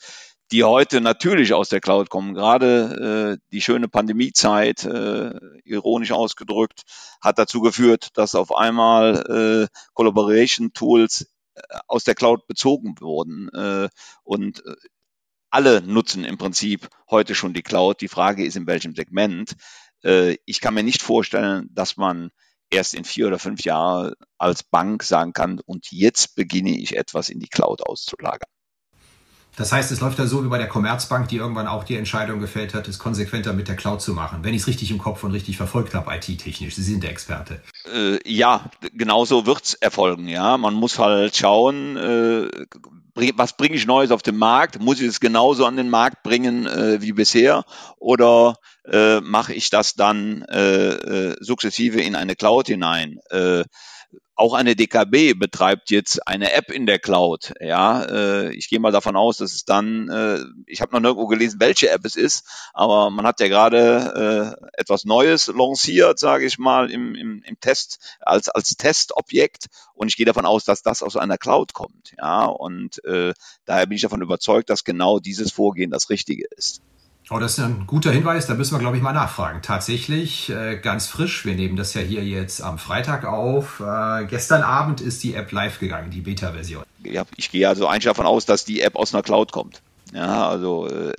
die 0.51 0.65
heute 0.65 1.01
natürlich 1.01 1.53
aus 1.53 1.69
der 1.69 1.81
Cloud 1.81 2.11
kommen. 2.11 2.35
Gerade 2.35 3.37
äh, 3.37 3.45
die 3.53 3.61
schöne 3.61 3.89
Pandemiezeit, 3.89 4.85
äh, 4.85 5.33
ironisch 5.65 6.13
ausgedrückt, 6.13 6.83
hat 7.21 7.39
dazu 7.39 7.61
geführt, 7.61 8.09
dass 8.15 8.35
auf 8.35 8.55
einmal 8.55 9.69
äh, 9.69 9.75
Collaboration 9.95 10.73
Tools 10.73 11.27
aus 11.87 12.05
der 12.05 12.15
Cloud 12.15 12.47
bezogen 12.47 12.95
wurden. 13.01 13.49
Äh, 13.51 13.89
und 14.23 14.65
äh, 14.65 14.75
alle 15.51 15.83
nutzen 15.83 16.25
im 16.25 16.39
Prinzip 16.39 16.89
heute 17.11 17.35
schon 17.35 17.55
die 17.55 17.63
Cloud. 17.63 18.01
Die 18.01 18.09
Frage 18.09 18.45
ist, 18.45 18.57
in 18.57 18.67
welchem 18.67 18.95
Segment. 18.95 19.55
Äh, 20.05 20.37
ich 20.45 20.61
kann 20.61 20.75
mir 20.75 20.83
nicht 20.83 21.03
vorstellen, 21.03 21.69
dass 21.73 21.97
man 21.97 22.31
erst 22.75 22.95
in 22.95 23.05
vier 23.05 23.29
oder 23.29 23.39
fünf 23.39 23.65
Jahren 23.65 24.15
als 24.39 24.63
Bank 24.63 25.03
sagen 25.03 25.33
kann, 25.33 25.61
und 25.65 25.91
jetzt 25.91 26.35
beginne 26.35 26.77
ich 26.79 26.97
etwas 26.97 27.29
in 27.29 27.41
die 27.41 27.49
Cloud 27.49 27.83
auszulagern. 27.83 28.51
Das 29.57 29.71
heißt, 29.71 29.93
es 29.93 30.01
läuft 30.01 30.19
da 30.19 30.27
so 30.27 30.45
wie 30.45 30.49
bei 30.49 30.59
der 30.59 30.69
Commerzbank, 30.69 31.29
die 31.29 31.37
irgendwann 31.37 31.69
auch 31.69 31.85
die 31.85 31.97
Entscheidung 31.97 32.41
gefällt 32.41 32.75
hat, 32.75 32.89
es 32.89 32.99
konsequenter 32.99 33.53
mit 33.53 33.69
der 33.69 33.77
Cloud 33.77 34.03
zu 34.03 34.13
machen. 34.13 34.41
Wenn 34.43 34.53
ich 34.53 34.63
es 34.63 34.67
richtig 34.67 34.91
im 34.91 34.99
Kopf 34.99 35.23
und 35.23 35.31
richtig 35.31 35.57
verfolgt 35.57 35.95
habe, 35.95 36.13
IT-technisch. 36.15 36.75
Sie 36.75 36.83
sind 36.83 37.05
der 37.05 37.11
Experte. 37.11 37.63
Äh, 37.93 38.19
ja, 38.29 38.71
genauso 38.93 39.47
wird 39.47 39.63
es 39.63 39.75
erfolgen. 39.75 40.27
Ja, 40.27 40.57
man 40.59 40.75
muss 40.75 40.99
halt 40.99 41.37
schauen, 41.37 41.97
äh, 41.97 42.67
was 43.37 43.57
bringe 43.57 43.77
ich 43.77 43.87
Neues 43.87 44.11
auf 44.11 44.23
den 44.23 44.37
Markt? 44.37 44.81
Muss 44.81 45.01
ich 45.01 45.07
es 45.07 45.21
genauso 45.21 45.67
an 45.67 45.77
den 45.77 45.89
Markt 45.89 46.25
bringen 46.25 46.67
äh, 46.67 47.01
wie 47.01 47.13
bisher? 47.13 47.65
Oder 47.99 48.57
äh, 48.91 49.21
mache 49.21 49.55
ich 49.55 49.71
das 49.71 49.95
dann 49.95 50.43
äh, 50.43 50.89
äh, 50.89 51.37
sukzessive 51.39 52.01
in 52.01 52.17
eine 52.17 52.35
Cloud 52.35 52.67
hinein? 52.67 53.21
Auch 54.37 54.55
eine 54.55 54.75
DKB 54.75 55.39
betreibt 55.39 55.91
jetzt 55.91 56.27
eine 56.27 56.53
App 56.53 56.71
in 56.73 56.87
der 56.87 56.99
Cloud. 56.99 57.55
Ja, 57.61 58.03
äh, 58.03 58.53
ich 58.55 58.69
gehe 58.69 58.81
mal 58.81 58.91
davon 58.91 59.15
aus, 59.15 59.37
dass 59.37 59.55
es 59.55 59.65
dann, 59.65 60.09
äh, 60.09 60.41
ich 60.67 60.81
habe 60.81 60.93
noch 60.93 61.01
nirgendwo 61.01 61.29
gelesen, 61.29 61.61
welche 61.61 61.89
App 61.91 62.05
es 62.05 62.17
ist, 62.17 62.45
aber 62.73 63.11
man 63.11 63.27
hat 63.27 63.39
ja 63.39 63.47
gerade 63.47 64.57
äh, 64.61 64.81
etwas 64.81 65.05
Neues 65.05 65.47
lanciert, 65.47 66.19
sage 66.19 66.47
ich 66.47 66.59
mal, 66.59 66.91
im, 66.91 67.15
im, 67.15 67.43
im 67.45 67.61
Test 67.61 68.01
als 68.21 68.49
als 68.49 68.71
Testobjekt 68.71 69.67
und 69.95 70.09
ich 70.09 70.17
gehe 70.17 70.27
davon 70.27 70.47
aus, 70.47 70.65
dass 70.65 70.83
das 70.83 71.05
aus 71.05 71.17
einer 71.17 71.39
Cloud 71.39 71.73
kommt. 71.73 72.15
Ja, 72.19 72.47
und 72.47 73.05
äh, 73.05 73.35
daher 73.67 73.87
bin 73.87 73.95
ich 73.95 74.03
davon 74.03 74.23
überzeugt, 74.23 74.69
dass 74.69 74.83
genau 74.83 75.21
dieses 75.21 75.53
Vorgehen 75.53 75.93
das 75.93 76.11
Richtige 76.11 76.47
ist. 76.57 76.83
Oh, 77.31 77.39
das 77.39 77.59
ist 77.59 77.65
ein 77.65 77.87
guter 77.87 78.13
Hinweis, 78.13 78.47
da 78.47 78.55
müssen 78.55 78.75
wir, 78.75 78.81
glaube 78.81 78.99
ich, 78.99 79.03
mal 79.03 79.15
nachfragen. 79.15 79.63
Tatsächlich, 79.63 80.51
äh, 80.51 80.77
ganz 80.77 81.07
frisch, 81.07 81.47
wir 81.47 81.55
nehmen 81.55 81.75
das 81.75 81.95
ja 81.95 82.03
hier 82.03 82.23
jetzt 82.23 82.61
am 82.61 82.79
Freitag 82.79 83.25
auf. 83.25 83.81
Äh, 83.81 84.27
gestern 84.27 84.63
Abend 84.63 85.01
ist 85.01 85.23
die 85.23 85.35
App 85.35 85.51
live 85.51 85.79
gegangen, 85.79 86.11
die 86.11 86.21
Beta-Version. 86.21 86.85
Ja, 87.03 87.25
ich 87.37 87.51
gehe 87.51 87.67
also 87.67 87.87
eigentlich 87.87 88.05
davon 88.05 88.27
aus, 88.27 88.45
dass 88.45 88.67
die 88.67 88.83
App 88.83 88.97
aus 88.97 89.15
einer 89.15 89.23
Cloud 89.23 89.53
kommt. 89.53 89.81
Ja, 90.13 90.49
also 90.49 90.87
äh, 90.87 91.13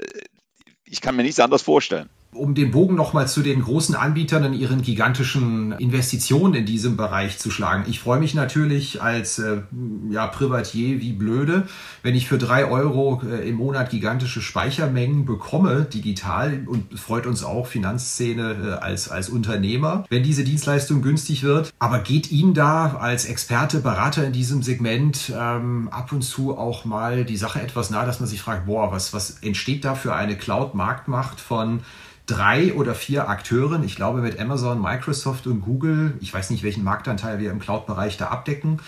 ich 0.84 1.02
kann 1.02 1.15
mir 1.15 1.24
nichts 1.24 1.39
anderes 1.39 1.63
vorstellen 1.63 2.10
um 2.36 2.54
den 2.54 2.71
Bogen 2.71 2.95
nochmal 2.95 3.28
zu 3.28 3.41
den 3.41 3.62
großen 3.62 3.95
Anbietern 3.95 4.43
und 4.43 4.54
ihren 4.54 4.82
gigantischen 4.82 5.71
Investitionen 5.74 6.54
in 6.54 6.65
diesem 6.65 6.98
Bereich 6.98 7.39
zu 7.39 7.50
schlagen. 7.50 7.86
Ich 7.88 8.00
freue 8.00 8.19
mich 8.19 8.34
natürlich 8.34 9.02
als 9.02 9.39
äh, 9.39 9.62
ja, 10.10 10.28
Privatier 10.28 11.00
wie 11.00 11.13
blöde, 11.13 11.67
wenn 12.04 12.15
ich 12.15 12.28
für 12.28 12.38
drei 12.38 12.65
Euro 12.65 13.21
äh, 13.26 13.48
im 13.48 13.56
Monat 13.56 13.89
gigantische 13.89 14.41
Speichermengen 14.41 15.26
bekomme, 15.26 15.88
digital, 15.91 16.63
und 16.65 17.00
freut 17.00 17.26
uns 17.26 17.43
auch 17.43 17.67
Finanzszene 17.67 18.56
äh, 18.80 18.84
als, 18.84 19.10
als 19.10 19.30
Unternehmer, 19.30 20.06
wenn 20.10 20.24
diese 20.24 20.43
Dienstleistung 20.43 21.02
günstig 21.02 21.43
wird. 21.43 21.74
Aber 21.80 22.00
geht 22.00 22.32
Ihnen 22.32 22.54
da 22.54 22.98
als 22.98 23.26
Experte, 23.26 23.80
Berater 23.80 24.26
in 24.26 24.34
diesem 24.34 24.62
Segment 24.62 25.32
ähm, 25.36 25.89
ab 25.89 26.12
und 26.12 26.21
zu 26.21 26.58
auch 26.58 26.86
mal 26.86 27.24
die 27.24 27.38
Sache 27.38 27.62
etwas 27.62 27.89
nahe, 27.89 28.06
dass 28.06 28.19
man 28.19 28.28
sich 28.28 28.41
fragt, 28.41 28.65
boah, 28.65 28.91
was, 28.91 29.13
was 29.13 29.39
entsteht 29.41 29.86
da 29.86 29.95
für 29.95 30.13
eine 30.13 30.36
Cloud-Marktmacht 30.36 31.39
von 31.39 31.82
drei 32.25 32.73
oder 32.73 32.95
vier 32.95 33.29
Akteuren, 33.29 33.83
ich 33.83 33.95
glaube 33.95 34.21
mit 34.21 34.39
Amazon, 34.39 34.81
Microsoft 34.81 35.47
und 35.47 35.61
Google, 35.61 36.17
ich 36.21 36.33
weiß 36.33 36.49
nicht, 36.49 36.63
welchen 36.63 36.83
Marktanteil 36.83 37.39
wir 37.39 37.51
im 37.51 37.59
Cloud-Bereich 37.59 38.17
da 38.17 38.27
abdecken, 38.27 38.79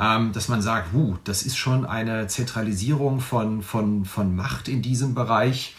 ähm, 0.00 0.32
dass 0.32 0.48
man 0.48 0.62
sagt, 0.62 0.92
huh, 0.92 1.16
das 1.24 1.42
ist 1.42 1.56
schon 1.56 1.84
eine 1.84 2.26
Zentralisierung 2.26 3.20
von, 3.20 3.62
von, 3.62 4.04
von 4.04 4.34
Macht 4.34 4.68
in 4.68 4.82
diesem 4.82 5.14
Bereich, 5.14 5.76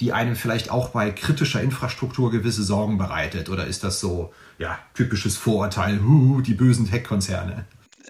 die 0.00 0.12
einem 0.12 0.36
vielleicht 0.36 0.70
auch 0.70 0.90
bei 0.90 1.10
kritischer 1.10 1.60
Infrastruktur 1.60 2.30
gewisse 2.30 2.62
Sorgen 2.62 2.98
bereitet? 2.98 3.48
Oder 3.48 3.66
ist 3.66 3.84
das 3.84 4.00
so, 4.00 4.32
ja, 4.58 4.78
typisches 4.94 5.36
Vorurteil, 5.36 6.00
huh, 6.02 6.40
die 6.40 6.54
bösen 6.54 6.90
Tech-Konzerne? 6.90 7.64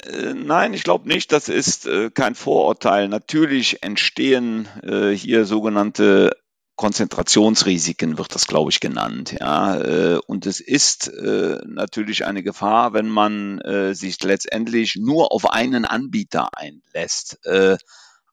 Äh, 0.07 0.35
nein, 0.35 0.75
ich 0.75 0.83
glaube 0.83 1.09
nicht, 1.09 1.33
das 1.33 1.49
ist 1.49 1.87
äh, 1.87 2.11
kein 2.11 2.35
Vorurteil. 2.35 3.09
Natürlich 3.09 3.83
entstehen 3.83 4.69
äh, 4.83 5.11
hier 5.11 5.45
sogenannte 5.45 6.37
Konzentrationsrisiken 6.77 8.19
wird 8.19 8.35
das, 8.35 8.47
glaube 8.49 8.71
ich, 8.71 8.81
genannt. 8.81 9.37
Ja, 9.39 9.77
äh, 9.77 10.19
und 10.27 10.45
es 10.47 10.61
ist 10.61 11.09
äh, 11.09 11.61
natürlich 11.67 12.27
eine 12.27 12.43
Gefahr, 12.43 12.93
wenn 12.95 13.09
man 13.09 13.61
äh, 13.61 13.95
sich 13.95 14.21
letztendlich 14.23 14.97
nur 14.97 15.33
auf 15.33 15.51
einen 15.51 15.85
Anbieter 15.85 16.49
einlässt. 16.57 17.39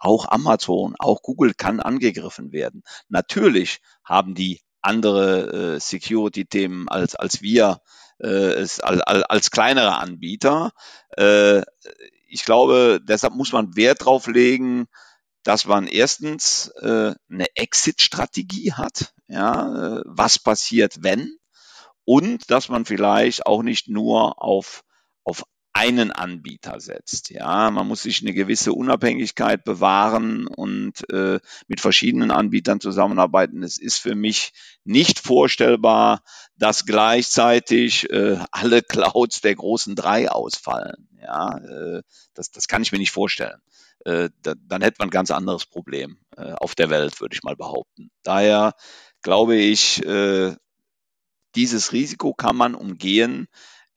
Auch 0.03 0.27
Amazon, 0.29 0.95
auch 0.97 1.21
Google 1.21 1.53
kann 1.53 1.79
angegriffen 1.79 2.51
werden. 2.51 2.81
Natürlich 3.09 3.81
haben 4.03 4.33
die 4.33 4.61
andere 4.81 5.79
Security-Themen 5.79 6.89
als 6.89 7.15
als 7.15 7.43
wir 7.43 7.81
als, 8.19 8.79
als 8.79 9.51
kleinere 9.51 9.97
Anbieter. 9.99 10.71
Ich 12.27 12.45
glaube, 12.45 12.99
deshalb 13.03 13.35
muss 13.35 13.51
man 13.51 13.75
Wert 13.75 14.05
drauf 14.05 14.25
legen, 14.25 14.87
dass 15.43 15.65
man 15.65 15.87
erstens 15.87 16.67
äh, 16.81 17.13
eine 17.29 17.55
Exit-Strategie 17.55 18.73
hat, 18.73 19.13
ja, 19.27 19.97
äh, 19.99 20.01
was 20.05 20.39
passiert, 20.39 20.97
wenn, 21.01 21.37
und 22.05 22.49
dass 22.49 22.69
man 22.69 22.85
vielleicht 22.85 23.45
auch 23.45 23.63
nicht 23.63 23.87
nur 23.87 24.41
auf, 24.41 24.83
auf 25.23 25.43
einen 25.81 26.11
Anbieter 26.11 26.79
setzt. 26.79 27.31
Ja, 27.31 27.71
man 27.71 27.87
muss 27.87 28.03
sich 28.03 28.21
eine 28.21 28.33
gewisse 28.33 28.71
Unabhängigkeit 28.71 29.63
bewahren 29.63 30.45
und 30.45 31.09
äh, 31.11 31.39
mit 31.67 31.81
verschiedenen 31.81 32.29
Anbietern 32.29 32.79
zusammenarbeiten. 32.79 33.63
Es 33.63 33.79
ist 33.79 33.97
für 33.97 34.13
mich 34.13 34.53
nicht 34.83 35.17
vorstellbar, 35.17 36.21
dass 36.55 36.85
gleichzeitig 36.85 38.07
äh, 38.11 38.37
alle 38.51 38.83
Clouds 38.83 39.41
der 39.41 39.55
großen 39.55 39.95
drei 39.95 40.29
ausfallen. 40.29 41.09
Ja, 41.19 41.57
äh, 41.57 42.03
das, 42.35 42.51
das 42.51 42.67
kann 42.67 42.83
ich 42.83 42.91
mir 42.91 42.99
nicht 42.99 43.09
vorstellen. 43.09 43.59
Äh, 44.05 44.29
da, 44.43 44.53
dann 44.55 44.83
hätte 44.83 44.97
man 44.99 45.07
ein 45.07 45.11
ganz 45.11 45.31
anderes 45.31 45.65
Problem 45.65 46.19
äh, 46.37 46.53
auf 46.53 46.75
der 46.75 46.91
Welt, 46.91 47.19
würde 47.21 47.33
ich 47.33 47.41
mal 47.41 47.55
behaupten. 47.55 48.11
Daher 48.21 48.75
glaube 49.23 49.55
ich, 49.55 50.05
äh, 50.05 50.55
dieses 51.55 51.91
Risiko 51.91 52.35
kann 52.35 52.55
man 52.55 52.75
umgehen, 52.75 53.47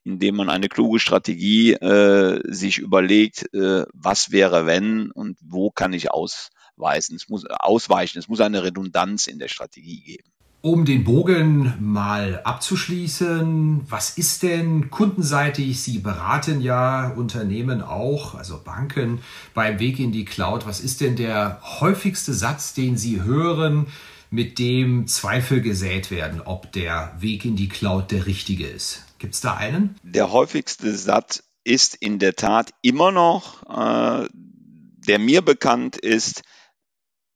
indem 0.05 0.35
man 0.35 0.49
eine 0.49 0.69
kluge 0.69 0.99
Strategie 0.99 1.73
äh, 1.73 2.39
sich 2.45 2.77
überlegt, 2.77 3.53
äh, 3.53 3.85
was 3.93 4.31
wäre 4.31 4.65
wenn 4.65 5.11
und 5.11 5.37
wo 5.41 5.71
kann 5.71 5.93
ich 5.93 6.11
ausweisen. 6.11 7.15
Es 7.15 7.27
muss 7.27 7.45
ausweichen. 7.45 8.19
Es 8.19 8.29
muss 8.29 8.39
eine 8.39 8.63
Redundanz 8.63 9.27
in 9.27 9.39
der 9.39 9.47
Strategie 9.47 10.01
geben. 10.01 10.29
Um 10.61 10.83
den 10.83 11.03
Bogen 11.03 11.75
mal 11.79 12.41
abzuschließen, 12.43 13.81
was 13.87 14.17
ist 14.17 14.41
denn 14.41 14.89
kundenseitig? 14.89 15.79
Sie 15.79 15.99
beraten 15.99 16.59
ja 16.59 17.09
Unternehmen 17.09 17.83
auch, 17.83 18.33
also 18.33 18.59
Banken, 18.63 19.19
beim 19.53 19.79
Weg 19.79 19.99
in 19.99 20.11
die 20.11 20.25
Cloud. 20.25 20.65
Was 20.65 20.79
ist 20.79 21.01
denn 21.01 21.15
der 21.15 21.61
häufigste 21.79 22.33
Satz, 22.33 22.73
den 22.73 22.97
Sie 22.97 23.21
hören, 23.21 23.87
mit 24.31 24.57
dem 24.57 25.05
Zweifel 25.05 25.61
gesät 25.61 26.09
werden, 26.09 26.41
ob 26.41 26.71
der 26.71 27.15
Weg 27.19 27.45
in 27.45 27.55
die 27.55 27.69
Cloud 27.69 28.09
der 28.09 28.25
richtige 28.25 28.65
ist? 28.65 29.05
Gibt 29.17 29.33
es 29.33 29.41
da 29.41 29.55
einen? 29.55 29.95
Der 30.03 30.31
häufigste 30.31 30.95
Satz 30.95 31.43
ist 31.63 31.95
in 31.95 32.19
der 32.19 32.35
Tat 32.35 32.71
immer 32.81 33.11
noch, 33.11 33.63
äh, 33.63 34.27
der 34.33 35.19
mir 35.19 35.41
bekannt 35.41 35.97
ist, 35.97 36.43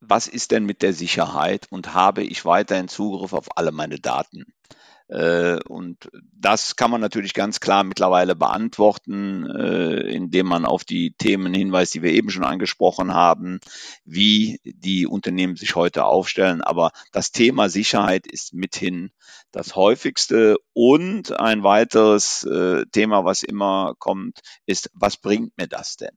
was 0.01 0.27
ist 0.27 0.51
denn 0.51 0.65
mit 0.65 0.81
der 0.81 0.93
Sicherheit 0.93 1.67
und 1.69 1.93
habe 1.93 2.23
ich 2.23 2.45
weiterhin 2.45 2.87
Zugriff 2.87 3.33
auf 3.33 3.57
alle 3.57 3.71
meine 3.71 3.99
Daten? 3.99 4.45
Äh, 5.09 5.59
und 5.67 6.07
das 6.33 6.75
kann 6.75 6.91
man 6.91 7.01
natürlich 7.01 7.33
ganz 7.33 7.59
klar 7.59 7.83
mittlerweile 7.83 8.35
beantworten, 8.35 9.45
äh, 9.49 10.01
indem 10.11 10.45
man 10.45 10.65
auf 10.65 10.83
die 10.83 11.13
Themen 11.17 11.53
hinweist, 11.53 11.95
die 11.95 12.03
wir 12.03 12.11
eben 12.11 12.29
schon 12.29 12.43
angesprochen 12.43 13.13
haben, 13.13 13.59
wie 14.05 14.59
die 14.63 15.07
Unternehmen 15.07 15.55
sich 15.55 15.75
heute 15.75 16.05
aufstellen. 16.05 16.61
Aber 16.61 16.91
das 17.11 17.31
Thema 17.31 17.69
Sicherheit 17.69 18.27
ist 18.27 18.53
mithin 18.53 19.11
das 19.51 19.75
häufigste. 19.75 20.57
Und 20.73 21.39
ein 21.39 21.63
weiteres 21.63 22.43
äh, 22.43 22.85
Thema, 22.91 23.25
was 23.25 23.41
immer 23.41 23.95
kommt, 23.97 24.39
ist, 24.67 24.91
was 24.93 25.17
bringt 25.17 25.57
mir 25.57 25.67
das 25.67 25.95
denn? 25.95 26.15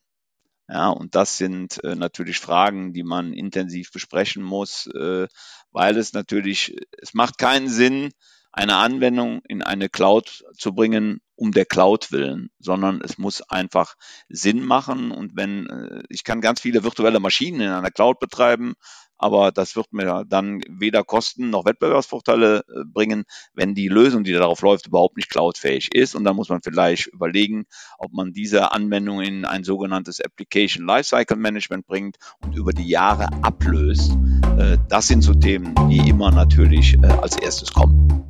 Ja, 0.69 0.91
und 0.91 1.15
das 1.15 1.39
sind 1.39 1.83
äh, 1.83 1.95
natürlich 1.95 2.39
Fragen, 2.39 2.93
die 2.93 3.03
man 3.03 3.33
intensiv 3.33 3.91
besprechen 3.91 4.43
muss, 4.43 4.87
äh, 4.87 5.29
weil 5.71 5.97
es 5.97 6.13
natürlich, 6.13 6.77
es 7.01 7.15
macht 7.15 7.39
keinen 7.39 7.69
Sinn, 7.69 8.11
eine 8.53 8.77
Anwendung 8.77 9.41
in 9.49 9.63
eine 9.63 9.89
Cloud 9.89 10.45
zu 10.57 10.75
bringen, 10.75 11.21
um 11.35 11.53
der 11.53 11.65
Cloud 11.65 12.13
willen, 12.13 12.51
sondern 12.59 13.01
es 13.03 13.19
muss 13.19 13.43
einfach 13.43 13.95
Sinn 14.29 14.63
machen. 14.63 15.11
Und 15.11 15.35
wenn, 15.35 15.69
äh, 15.69 16.03
ich 16.09 16.23
kann 16.23 16.41
ganz 16.41 16.61
viele 16.61 16.85
virtuelle 16.85 17.19
Maschinen 17.19 17.63
in 17.63 17.71
einer 17.71 17.91
Cloud 17.91 18.21
betreiben, 18.21 18.75
aber 19.23 19.53
das 19.53 19.77
wird 19.77 19.93
mir 19.93 20.25
dann 20.27 20.63
weder 20.69 21.05
Kosten 21.05 21.51
noch 21.51 21.65
Wettbewerbsvorteile 21.65 22.59
äh, 22.59 22.85
bringen, 22.85 23.25
wenn 23.55 23.75
die 23.75 23.89
Lösung, 23.89 24.25
die 24.25 24.33
darauf 24.33 24.61
läuft, 24.63 24.89
überhaupt 24.89 25.17
nicht 25.17 25.31
cloudfähig 25.31 25.95
ist. 25.95 26.15
Und 26.15 26.25
dann 26.25 26.37
muss 26.37 26.49
man 26.49 26.61
vielleicht 26.63 27.07
überlegen, 27.07 27.65
ob 27.99 28.13
man 28.13 28.33
diese 28.33 28.73
Anwendung 28.73 29.21
in 29.21 29.45
ein 29.45 29.65
sogenanntes 29.65 30.21
Application 30.21 30.87
Lifecycle 30.87 31.37
Management 31.37 31.87
bringt 31.87 32.17
und 32.45 32.57
über 32.57 32.73
die 32.73 32.89
Jahre 32.89 33.29
ablöst. 33.43 34.17
Äh, 34.59 34.79
das 34.89 35.07
sind 35.07 35.23
so 35.23 35.35
Themen, 35.35 35.75
die 35.89 36.09
immer 36.09 36.31
natürlich 36.31 36.95
äh, 37.03 37.07
als 37.07 37.37
erstes 37.37 37.73
kommen. 37.73 38.27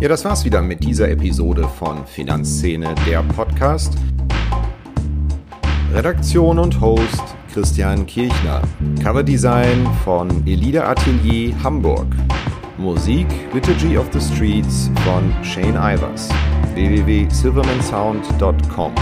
Ja, 0.00 0.08
das 0.08 0.24
war's 0.24 0.44
wieder 0.44 0.62
mit 0.62 0.82
dieser 0.82 1.08
Episode 1.10 1.68
von 1.68 2.04
Finanzszene, 2.08 2.92
der 3.06 3.22
Podcast. 3.22 3.96
Redaktion 5.92 6.58
und 6.58 6.80
Host 6.80 7.22
Christian 7.52 8.06
Kirchner. 8.06 8.62
Coverdesign 9.02 9.86
von 10.04 10.46
Elida 10.46 10.88
Atelier 10.88 11.54
Hamburg. 11.62 12.06
Musik 12.78 13.26
Liturgy 13.52 13.98
of 13.98 14.06
the 14.10 14.20
Streets 14.20 14.90
von 15.04 15.30
Shane 15.44 15.76
Ivers. 15.76 16.30
www.silvermansound.com 16.74 18.94